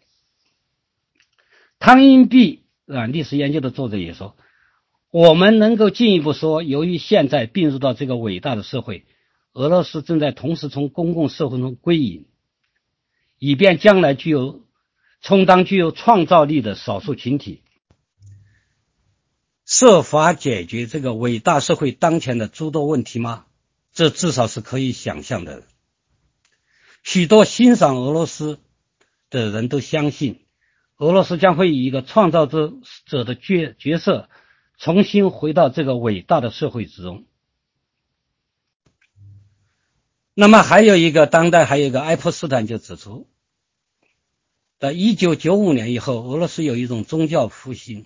[1.80, 2.64] 汤因弼
[2.94, 4.36] 啊，历史研究的作者也说，
[5.12, 9.06] 我们能够进一步说，由于现在并入到这个伟大的社会，
[9.54, 12.26] 俄罗斯正在同时从公共社会中归隐，
[13.40, 14.62] 以便将来具有
[15.22, 17.62] 充当具有创造力的少数群体，
[19.66, 23.46] 设法解决这个伟大社会当前的诸多问题吗？
[23.94, 25.64] 这至少是可以想象的。
[27.04, 28.60] 许多欣赏俄罗斯
[29.30, 30.40] 的人都相信。
[31.02, 32.76] 俄罗斯将会以一个创造者
[33.08, 34.30] 者的角角色，
[34.78, 37.26] 重新回到这个伟大的社会之中。
[40.36, 43.28] 那么，还有一个当代还有一个爱泼斯坦就指出，
[44.78, 48.06] 在一九九五年以后，俄罗斯有一种宗教复兴，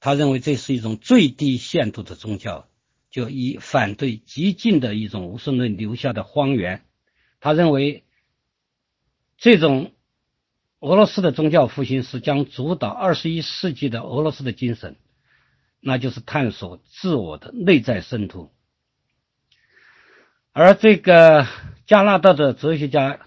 [0.00, 2.68] 他认为这是一种最低限度的宗教，
[3.08, 6.84] 就以反对激进的一种无神论留下的荒原。
[7.38, 8.02] 他认为
[9.38, 9.92] 这种。
[10.86, 14.94] 俄罗斯的宗教复兴是将主导二十一世纪的俄罗斯的精神，
[15.80, 18.52] 那就是探索自我的内在深度。
[20.52, 21.48] 而这个
[21.86, 23.18] 加拿大的哲学家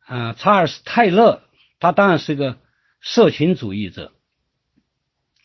[0.00, 1.42] 啊，查尔斯·泰勒，
[1.80, 2.58] 他当然是一个
[3.00, 4.12] 社群主义者，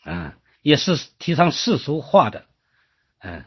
[0.02, 2.44] 啊，也是提倡世俗化的，
[3.20, 3.46] 嗯，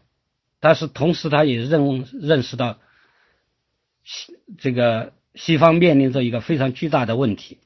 [0.60, 2.80] 但是同时他也认认识到
[4.58, 5.14] 这个。
[5.36, 7.60] 西方面临着一个非常巨大的问题，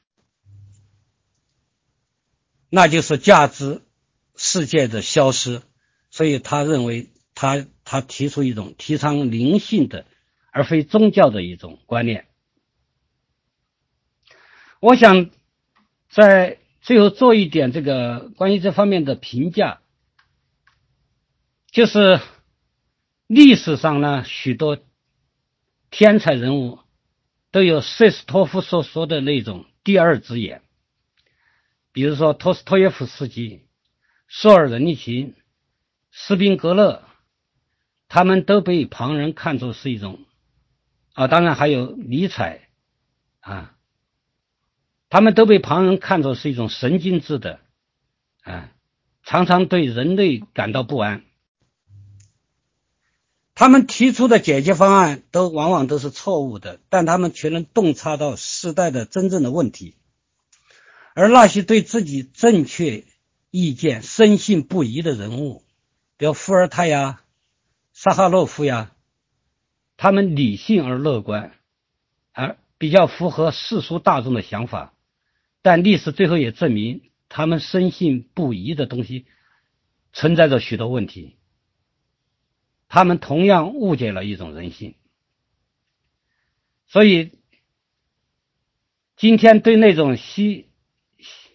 [2.68, 3.80] 那就是价值
[4.34, 5.62] 世界的消失。
[6.10, 10.04] 所以，他认为他他提出一种提倡灵性的，
[10.50, 12.26] 而非宗教的一种观念。
[14.80, 15.30] 我想
[16.10, 19.80] 在最后做一点这个关于这方面的评价，
[21.70, 22.20] 就是
[23.28, 24.76] 历史上呢许多
[25.90, 26.79] 天才人物。
[27.50, 30.62] 都有塞斯托夫所说的那种第二只眼，
[31.92, 33.66] 比如说托斯托耶夫斯基、
[34.28, 35.34] 索尔仁尼琴、
[36.12, 37.02] 斯宾格勒，
[38.08, 40.20] 他们都被旁人看作是一种
[41.14, 42.68] 啊，当然还有尼采
[43.40, 43.76] 啊，
[45.08, 47.60] 他们都被旁人看作是一种神经质的
[48.42, 48.72] 啊，
[49.24, 51.24] 常常对人类感到不安。
[53.60, 59.96] 他们提出的解决方案都往往都是错误的，但他们却能洞察到时代的真正的问题。
[61.14, 63.04] 而那些对自己正确
[63.50, 65.62] 意见深信不疑的人物，
[66.16, 67.20] 比如伏尔泰呀、
[67.92, 68.92] 萨哈洛夫呀，
[69.98, 71.52] 他们理性而乐观，
[72.32, 74.94] 而比较符合世俗大众的想法。
[75.60, 79.26] 但历史最后也证明，他们深信不疑的东西
[80.14, 81.36] 存在着许多问题。
[82.92, 84.96] 他们同样误解了一种人性，
[86.88, 87.38] 所以
[89.16, 90.66] 今天对那种西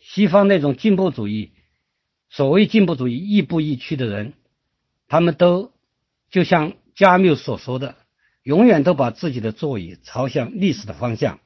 [0.01, 1.51] 西方那种进步主义，
[2.29, 4.31] 所谓进步主义亦步亦趋的人，
[5.09, 5.73] 他们都
[6.29, 7.97] 就像加缪所说的，
[8.41, 11.41] 永远都把自己的座椅朝向历史的方向。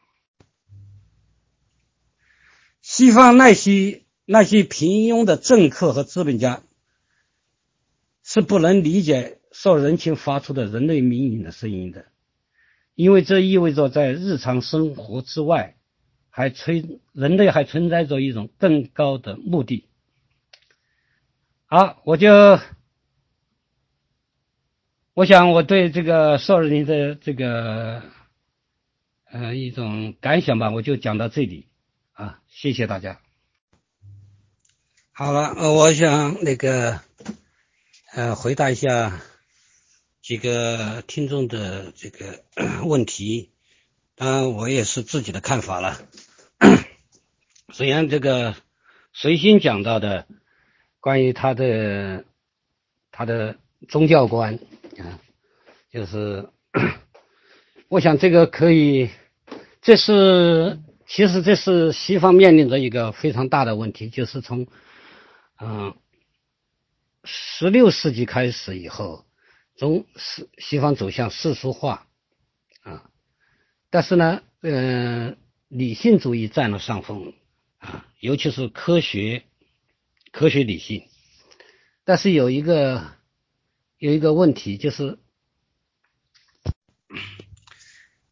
[2.83, 6.61] 西方那些那些平庸的政客和资本家
[8.21, 9.38] 是不能理解。
[9.51, 12.05] 受人情发出的人类命运的声音的，
[12.93, 15.76] 因为这意味着在日常生活之外，
[16.30, 19.88] 还存人类还存在着一种更高的目的。
[21.65, 22.59] 好，我就
[25.13, 28.03] 我想我对这个受尔林的这个
[29.31, 31.67] 呃一种感想吧，我就讲到这里
[32.11, 33.19] 啊，谢谢大家。
[35.11, 37.01] 好了，呃，我想那个
[38.13, 39.19] 呃回答一下。
[40.30, 42.43] 几个听众的这个
[42.85, 43.49] 问题，
[44.14, 45.99] 当然我也是自己的看法了。
[47.73, 48.53] 首先，这个
[49.11, 50.27] 随心讲到的
[50.99, 52.26] 关于他的
[53.10, 53.57] 他的
[53.88, 54.60] 宗教观
[54.99, 55.18] 啊，
[55.91, 56.47] 就是
[57.89, 59.10] 我想这个可以，
[59.81, 60.77] 这是
[61.07, 64.68] 其实这是西方面临着一个非常大的问题，就是从
[65.60, 65.97] 嗯
[67.23, 69.26] 十六世纪开始以后。
[69.80, 72.06] 从世西方走向世俗化
[72.81, 73.10] 啊，
[73.89, 75.38] 但是呢，呃，
[75.69, 77.34] 理性主义占了上风
[77.77, 79.45] 啊，尤其是科学
[80.34, 81.07] 科学理性。
[82.03, 83.14] 但是有一个
[83.97, 85.18] 有一个问题，就是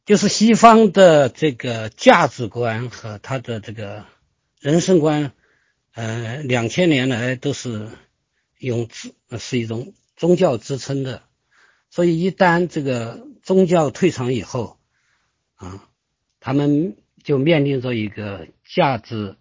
[0.06, 4.06] 就是西方的这个价值观和他的这个
[4.60, 5.32] 人生观，
[5.94, 7.90] 呃，两千年来都是
[8.58, 8.90] 用
[9.40, 11.24] 是一种宗教支撑的，
[11.98, 14.78] 所以一旦这个宗教退场以后，
[15.56, 15.90] 啊，
[16.40, 19.36] 他们就面临着一个价值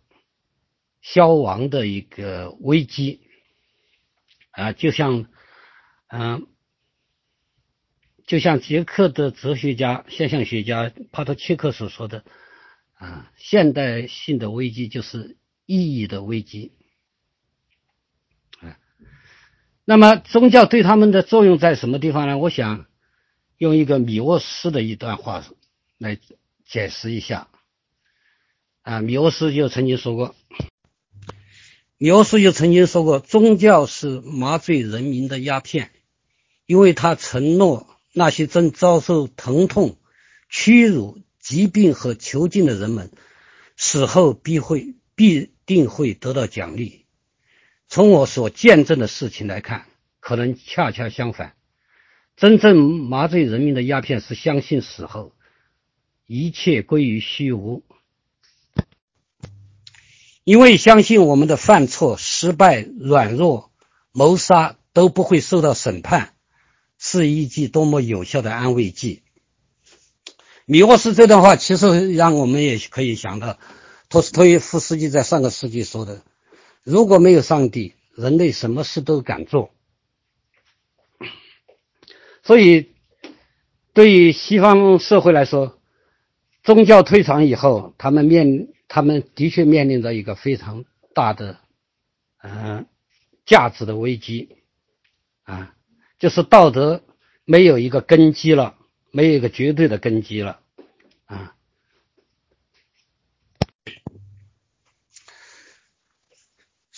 [1.03, 3.21] 消亡的一个危机，
[4.53, 5.27] 啊，就像，
[6.07, 6.47] 嗯，
[8.27, 12.25] 就像捷克的哲学家、现象学家帕特切克所说的，
[12.95, 16.73] 啊，现代性的危机就是意义的危机。
[19.89, 22.37] 那么宗教对他们的作用在什么地方呢？
[22.39, 22.87] 我想
[23.57, 25.47] 用一个米沃斯的一段话
[25.97, 26.19] 来
[26.67, 27.47] 解释一下。
[28.83, 30.35] 啊，米沃斯就曾经说过，
[31.99, 35.93] 米沃斯就曾经说过，宗教是麻醉人民的鸦片，
[36.67, 39.99] 因为他承诺那些正遭受疼痛、
[40.49, 43.13] 屈辱、疾病和囚禁的人们，
[43.77, 47.06] 死后必会必定会得到奖励。
[47.89, 49.87] 从我所见证的事情来看，
[50.21, 51.55] 可能恰恰相反。
[52.37, 55.33] 真正麻醉人民的鸦片是相信死后
[56.27, 57.83] 一切归于虚无，
[60.45, 63.71] 因为相信我们的犯错、失败、软弱、
[64.13, 66.35] 谋杀都不会受到审判，
[66.99, 69.23] 是一剂多么有效的安慰剂。
[70.67, 73.59] 米沃斯这段话其实让我们也可以想到，
[74.09, 76.23] 托斯托耶夫斯基在上个世纪说的。
[76.87, 79.73] 如果没有上帝，人类什么事都敢做。
[82.45, 82.93] 所以，
[83.93, 85.81] 对于西方社会来说，
[86.63, 91.59] 宗教退场以后，他们面他们的确面临着一个非常大的，
[92.41, 92.87] 嗯，
[93.45, 94.51] 价值的危机，
[95.43, 95.75] 啊，
[96.21, 97.03] 就是道德
[97.45, 98.77] 没有一个根基了，
[99.11, 100.61] 没有一个绝对的根基了，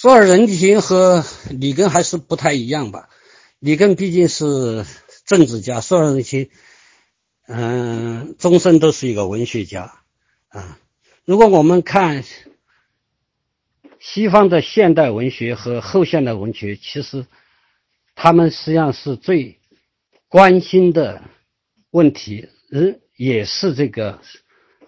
[0.01, 3.09] 索尔仁情和里根还是不太一样吧？
[3.59, 4.87] 里根毕竟是
[5.27, 6.51] 政治家，索尔仁情，
[7.49, 10.05] 嗯，终身都是一个文学家
[10.51, 10.79] 啊。
[11.25, 12.23] 如果我们看
[13.99, 17.27] 西方的现代文学和后现代文学，其实
[18.15, 19.59] 他们实际上是最
[20.29, 21.25] 关心的
[21.91, 24.23] 问题，人也是这个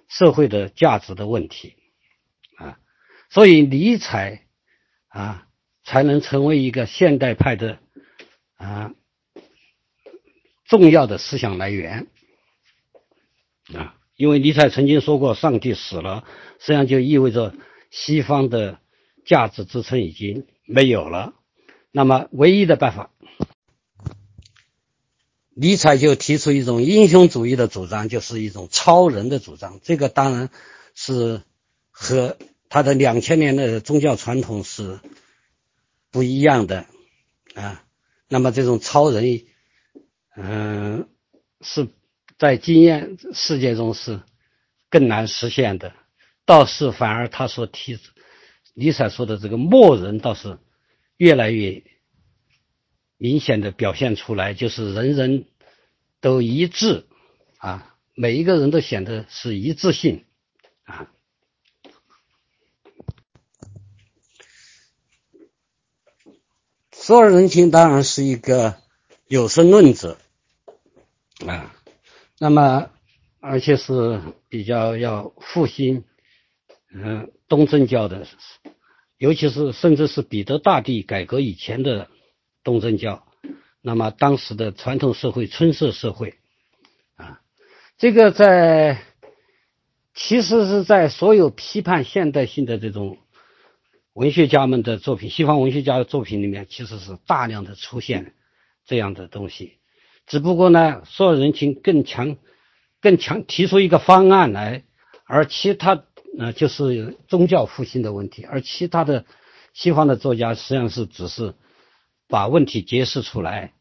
[0.06, 1.74] 社会的价值的问题
[2.58, 2.78] 啊。
[3.28, 4.46] 所以尼采。
[5.10, 5.48] 啊，
[5.82, 7.80] 才能成为一个现代派的
[8.54, 8.94] 啊
[10.64, 12.06] 重要的思想来源
[13.74, 16.24] 啊，因为尼采曾经说过，上帝死了，
[16.60, 17.54] 实际上就意味着
[17.90, 18.78] 西方的
[19.26, 21.34] 价值支撑已经没有了。
[21.90, 23.10] 那么，唯一的办法，
[25.56, 29.80] 尼采就提出一种英雄主义的主张，就是一种超人的主张。
[29.82, 30.50] 这个当然
[30.94, 31.42] 是
[31.90, 32.36] 和。
[32.70, 35.00] 他的两千年的宗教传统是
[36.10, 36.86] 不一样的
[37.54, 37.84] 啊，
[38.28, 39.42] 那么这种超人，
[40.36, 41.08] 嗯，
[41.60, 41.88] 是
[42.38, 44.22] 在经验世界中是
[44.88, 45.92] 更难实现的，
[46.46, 47.98] 倒是反而他所提
[48.72, 50.58] 尼采说的这个默人倒是
[51.16, 51.82] 越来越
[53.16, 55.46] 明显的表现出来，就是人人
[56.20, 57.04] 都一致
[57.58, 60.24] 啊，每一个人都显得是一致性
[60.84, 61.10] 啊。
[67.10, 68.76] 索尔仁情当然是一个
[69.26, 70.16] 有神论者
[71.44, 71.74] 啊，
[72.38, 72.88] 那么
[73.40, 76.04] 而且是比较要复兴
[76.94, 78.28] 嗯东正教的，
[79.18, 82.06] 尤其是甚至是彼得大帝改革以前的
[82.62, 83.26] 东正教，
[83.82, 86.34] 那么当时的传统社会春色社会
[87.16, 87.40] 啊，
[87.98, 89.02] 这个在
[90.14, 93.18] 其实是在所有批判现代性的这种。
[94.12, 98.34] 文学家们的作品，西方文学家的作品里面，其实是大量的出现
[98.84, 99.78] 这样的东西。
[100.26, 102.36] 只不过呢，所有人情更强、
[103.00, 104.84] 更强提出一个方案来，
[105.24, 106.04] 而其他
[106.38, 109.24] 呃就是宗教复兴的问题，而其他的
[109.74, 111.54] 西方的作家实际上是只是
[112.28, 113.72] 把问题揭示出来。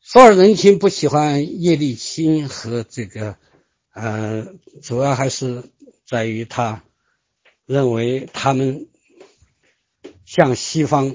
[0.00, 3.36] 索尔仁情不喜欢叶利钦和这个
[3.92, 5.64] 呃，主要还是
[6.06, 6.82] 在于他。
[7.68, 8.86] 认为他们
[10.24, 11.08] 向西方，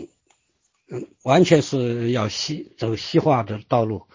[0.89, 4.05] 嗯，完全是要西走西化的道路，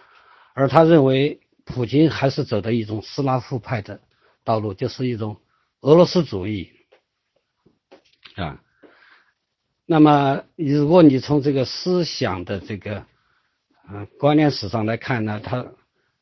[0.52, 4.02] 而他认为普京还是走的一种斯拉夫派的
[4.44, 5.40] 道路，就是一种
[5.80, 6.70] 俄罗斯主义
[8.34, 8.62] 啊。
[9.86, 13.06] 那么，如果你从这个思想的这个
[13.88, 15.72] 嗯观念史上来看呢，他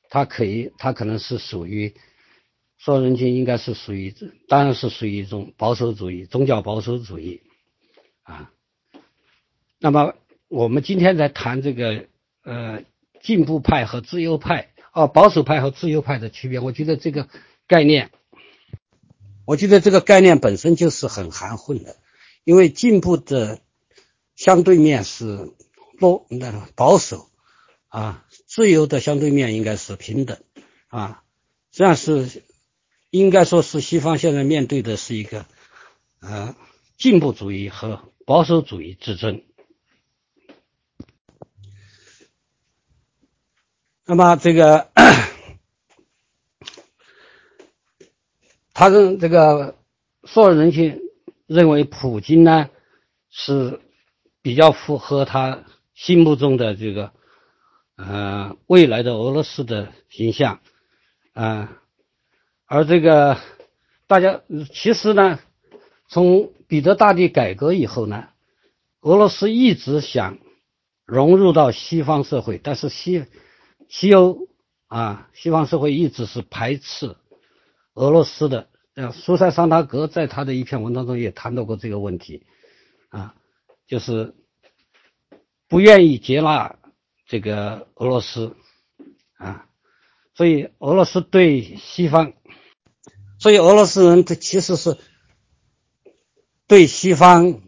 [0.08, 1.92] 他可以，他可能是属于。
[2.84, 4.14] 说人情应该是属于，
[4.46, 7.40] 当然是属于一种保守主义，宗教保守主义，
[8.22, 8.52] 啊。
[9.78, 10.14] 那么
[10.48, 12.04] 我们今天在谈这个
[12.42, 12.82] 呃
[13.22, 17.30] 进步派和自由派，哦保守派和自由派的区别，我觉得这个
[17.66, 18.10] 概念，
[19.46, 21.96] 我觉得这个概念本身就是很含混的，
[22.44, 23.60] 因为进步的
[24.36, 25.54] 相对面是
[25.98, 27.30] 多那保守
[27.88, 30.36] 啊，自由的相对面应该是平等
[30.88, 31.22] 啊，
[31.70, 32.42] 这样是
[33.14, 35.46] 应该说是西方现在面对的是一个
[36.20, 36.56] 呃
[36.96, 39.44] 进步主义和保守主义之争。
[44.04, 44.90] 那么这个，
[48.72, 49.78] 他认这个
[50.24, 51.00] 索尔仁钦
[51.46, 52.68] 认为普京呢
[53.30, 53.80] 是
[54.42, 55.64] 比较符合他
[55.94, 57.12] 心目中的这个
[57.94, 60.58] 呃未来的俄罗斯的形象
[61.32, 61.80] 啊，
[62.74, 63.38] 而这个
[64.08, 64.40] 大家
[64.72, 65.38] 其实呢，
[66.08, 68.30] 从彼得大帝改革以后呢，
[69.00, 70.38] 俄罗斯一直想
[71.04, 73.26] 融入到西方社会，但是西。
[73.86, 74.48] 西欧
[74.88, 77.14] 啊，西方社会一直是排斥
[77.92, 78.68] 俄罗斯的。
[78.94, 82.44] 呃，苏塞桑塔格在他的一篇文章中也谈到过这个问题，
[83.10, 83.36] 啊，
[83.86, 84.34] 就是
[85.68, 86.76] 不愿意接纳
[87.28, 88.56] 这个俄罗斯
[89.36, 89.68] 啊，
[90.34, 92.32] 所以俄罗斯对西方，
[93.44, 94.96] 所以俄罗斯人他其实是
[96.66, 97.60] 对西方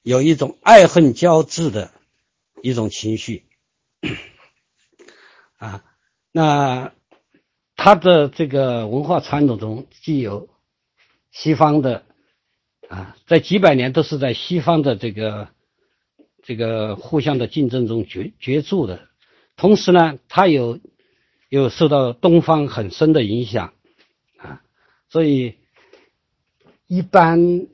[0.00, 1.90] 有一种爱恨交织的
[2.62, 3.44] 一种情绪。
[5.56, 5.84] 啊，
[6.30, 6.92] 那
[7.74, 10.48] 他的这个文化传统中既有
[11.32, 12.04] 西方的
[12.88, 15.48] 啊，在几百年都是在西方的这个
[16.44, 19.08] 这个互相的竞争中角角逐的，
[19.56, 20.78] 同时呢，他有
[21.48, 23.73] 有受到东方很深的影响，
[25.14, 25.54] 所以
[26.88, 27.68] 一般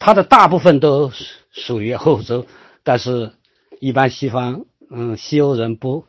[0.00, 1.12] 他的大部分都
[1.52, 2.48] 属于欧洲，
[2.82, 3.32] 但是
[3.78, 6.04] 一般西方嗯西欧人不。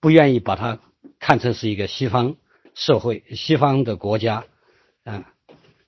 [0.00, 0.78] 不愿意把它
[1.18, 2.36] 看成是一个西方
[2.72, 4.44] 社会、西方的国家，
[5.02, 5.32] 啊，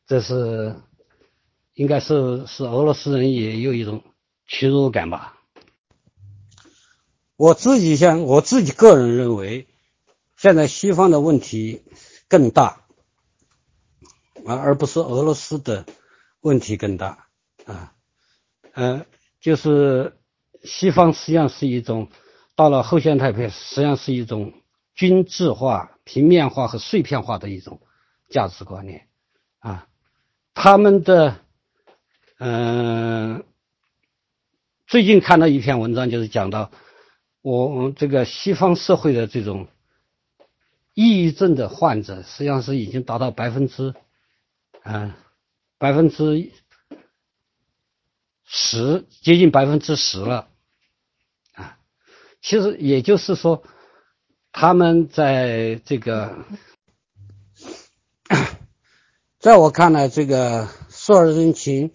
[0.08, 0.74] 这是
[1.74, 4.02] 应该是是俄罗斯人也有一种
[4.48, 5.38] 屈辱感吧。
[7.36, 9.68] 我自己想我自己个人认为，
[10.36, 11.84] 现在西方的问题
[12.26, 12.79] 更大，
[14.46, 15.84] 而而不是俄罗斯的
[16.40, 17.26] 问题更大
[17.66, 17.92] 啊，
[18.72, 19.06] 呃，
[19.40, 20.18] 就是
[20.62, 22.08] 西方实际上是一种。
[22.56, 24.52] 到了后现代派，实际上是一种
[24.94, 27.80] 均质化、平面化和碎片化的一种
[28.28, 29.06] 价值观念
[29.60, 29.88] 啊。
[30.52, 31.38] 他们的，
[32.38, 33.42] 嗯，
[34.86, 36.70] 最近看到一篇文章，就是讲到
[37.40, 39.68] 我这个西方社会的这种
[40.92, 43.94] 抑郁症的患者，实际上是已经达到百分之，
[44.82, 45.12] 嗯，
[45.78, 46.52] 百分之
[48.44, 50.48] 十，接近百分之十了
[51.52, 51.78] 啊。
[52.40, 53.62] 其实也就是说，
[54.52, 56.44] 他们在这个，
[59.38, 61.92] 在我看来，这个苏尔仁钦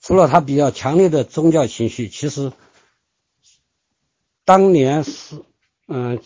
[0.00, 2.52] 除了他比较强烈的宗教情绪，其实
[4.44, 5.42] 当年是
[5.88, 6.22] 嗯，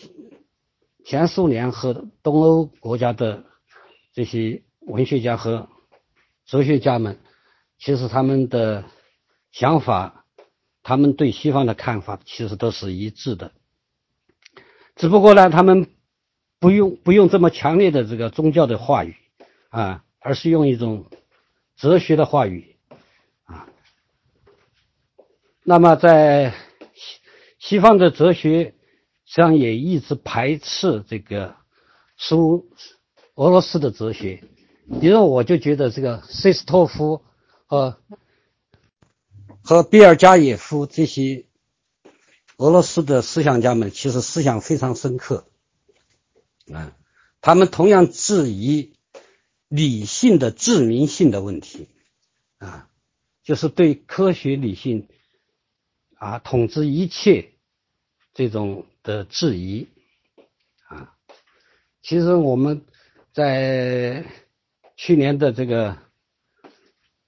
[1.05, 3.45] 前苏联和东欧国家的
[4.13, 5.69] 这些文学家和
[6.45, 7.19] 哲学家们，
[7.77, 8.85] 其实他们的
[9.51, 10.15] 想法。
[10.81, 13.51] 他们对西方的看法其实都是一致的，
[14.95, 15.91] 只不过呢，他们
[16.57, 19.15] 不用不用这么强烈的这个宗教的话语
[19.69, 21.05] 啊，而是用一种
[21.75, 22.77] 哲学的话语
[23.43, 23.67] 啊。
[25.63, 26.55] 那么在
[26.95, 27.19] 西
[27.59, 28.73] 西方的哲学
[29.25, 31.55] 实际上也一直排斥这个
[32.17, 32.67] 苏
[33.35, 34.43] 俄罗斯的哲学，
[34.99, 37.21] 比如我就觉得这个塞斯托夫
[37.65, 37.97] 和。
[39.61, 41.45] 和比尔加耶夫这些
[42.57, 45.45] 俄罗斯的思想家们，其实思想非常深刻，
[46.73, 46.95] 啊，
[47.39, 48.93] 他们同样质疑
[49.67, 51.87] 理性的致命性的问题，
[52.57, 52.89] 啊，
[53.43, 55.07] 就是对科学理性
[56.15, 57.51] 啊统治一切
[58.33, 59.87] 这种的质疑，
[60.87, 61.13] 啊，
[62.01, 62.85] 其实我们
[63.33, 64.25] 在
[64.99, 65.97] 去年的这个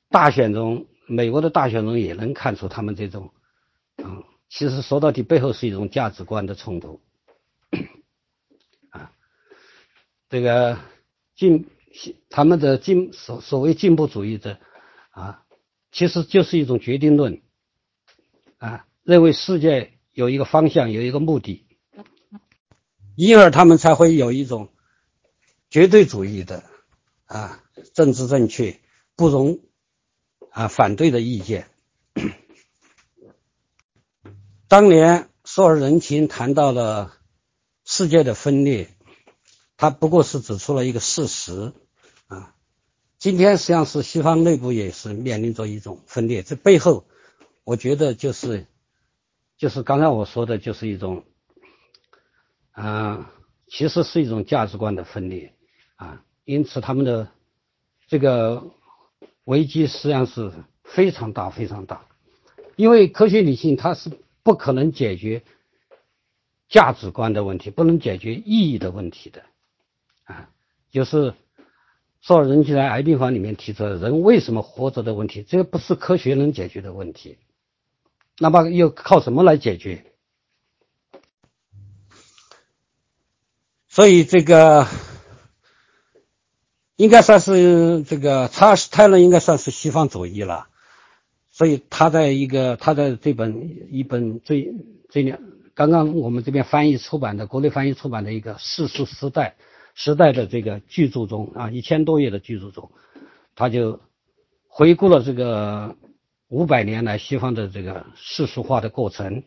[0.09, 0.87] 大选中。
[1.07, 3.33] 美国的大选中也能看出他们这种，
[3.97, 7.01] 嗯，其实说到底背后是一种价值观的冲突，
[8.91, 9.11] 啊，
[10.29, 10.79] 这个
[11.35, 11.67] 进
[12.29, 14.57] 他们的进所所谓进步主义者
[15.09, 15.43] 啊，
[15.91, 17.41] 其实就是一种决定论，
[18.57, 21.65] 啊，认为世界有一个方向，有一个目的，
[23.17, 24.69] 因而他们才会有一种
[25.69, 26.63] 绝对主义的
[27.31, 27.63] 啊
[27.93, 28.79] 政治正确
[29.15, 29.59] 不容。
[30.53, 31.69] 啊，反对的意见。
[34.67, 37.13] 当年索尔仁钦谈到了
[37.85, 38.89] 世界的分裂，
[39.77, 41.71] 他不过是指出了一个事实
[42.27, 42.53] 啊。
[43.17, 47.05] 今天实际上是西方内部也是面临着一种分裂，这背后
[47.63, 48.67] 我觉得就是
[49.57, 51.23] 就是刚才我说的，就是一种
[52.71, 53.31] 啊，
[53.69, 55.55] 其实是一种价值观的分裂
[55.95, 56.25] 啊。
[56.51, 57.29] 因此，他们的
[58.09, 58.71] 这个
[59.45, 60.51] 危机实际上是
[60.83, 62.05] 非常大、非常大，
[62.75, 64.11] 因为科学理性它是
[64.43, 65.43] 不可能解决
[66.67, 69.43] 价值观的问题，不能解决意义的问题的
[70.25, 70.49] 啊。
[70.89, 71.33] 就是
[72.19, 77.37] 索尔仁钦在《癌病房》里面提出的人为什么活着的问题，这个不是科学能解决的问题，
[78.39, 80.05] 那么又靠什么来解决？
[83.87, 84.85] 所以这个。
[87.01, 90.67] 应该算是这个查尔斯泰勒应该算是西方左翼了，
[91.49, 94.71] 所以他在一个他在这本一本最
[95.09, 95.39] 最两
[95.73, 99.55] 刚刚我们这边翻译出版的国内翻译出版的一个《世俗时代》
[99.99, 102.91] 时代的这个巨著中啊一千多页的巨著中，
[103.55, 103.99] 他就
[104.67, 105.95] 回顾了这个
[106.49, 109.41] 五百年来西方的这个世俗化的过程，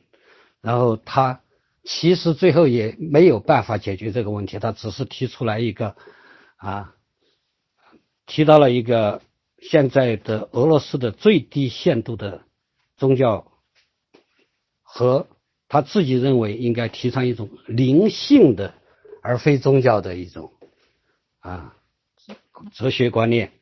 [0.60, 1.40] 然后他
[1.84, 5.94] 其实最后也没有办法解决这个问题，他只是提出来一个
[6.56, 6.96] 啊。
[8.26, 9.22] 提到了一个
[9.58, 12.44] 现在的俄罗斯的最低限度的
[12.96, 13.50] 宗教，
[14.82, 15.26] 和
[15.68, 18.74] 他自己认为应该提倡一种灵性的
[19.22, 20.52] 而非宗教的一种
[21.40, 21.74] 啊
[22.74, 23.54] 哲学观念。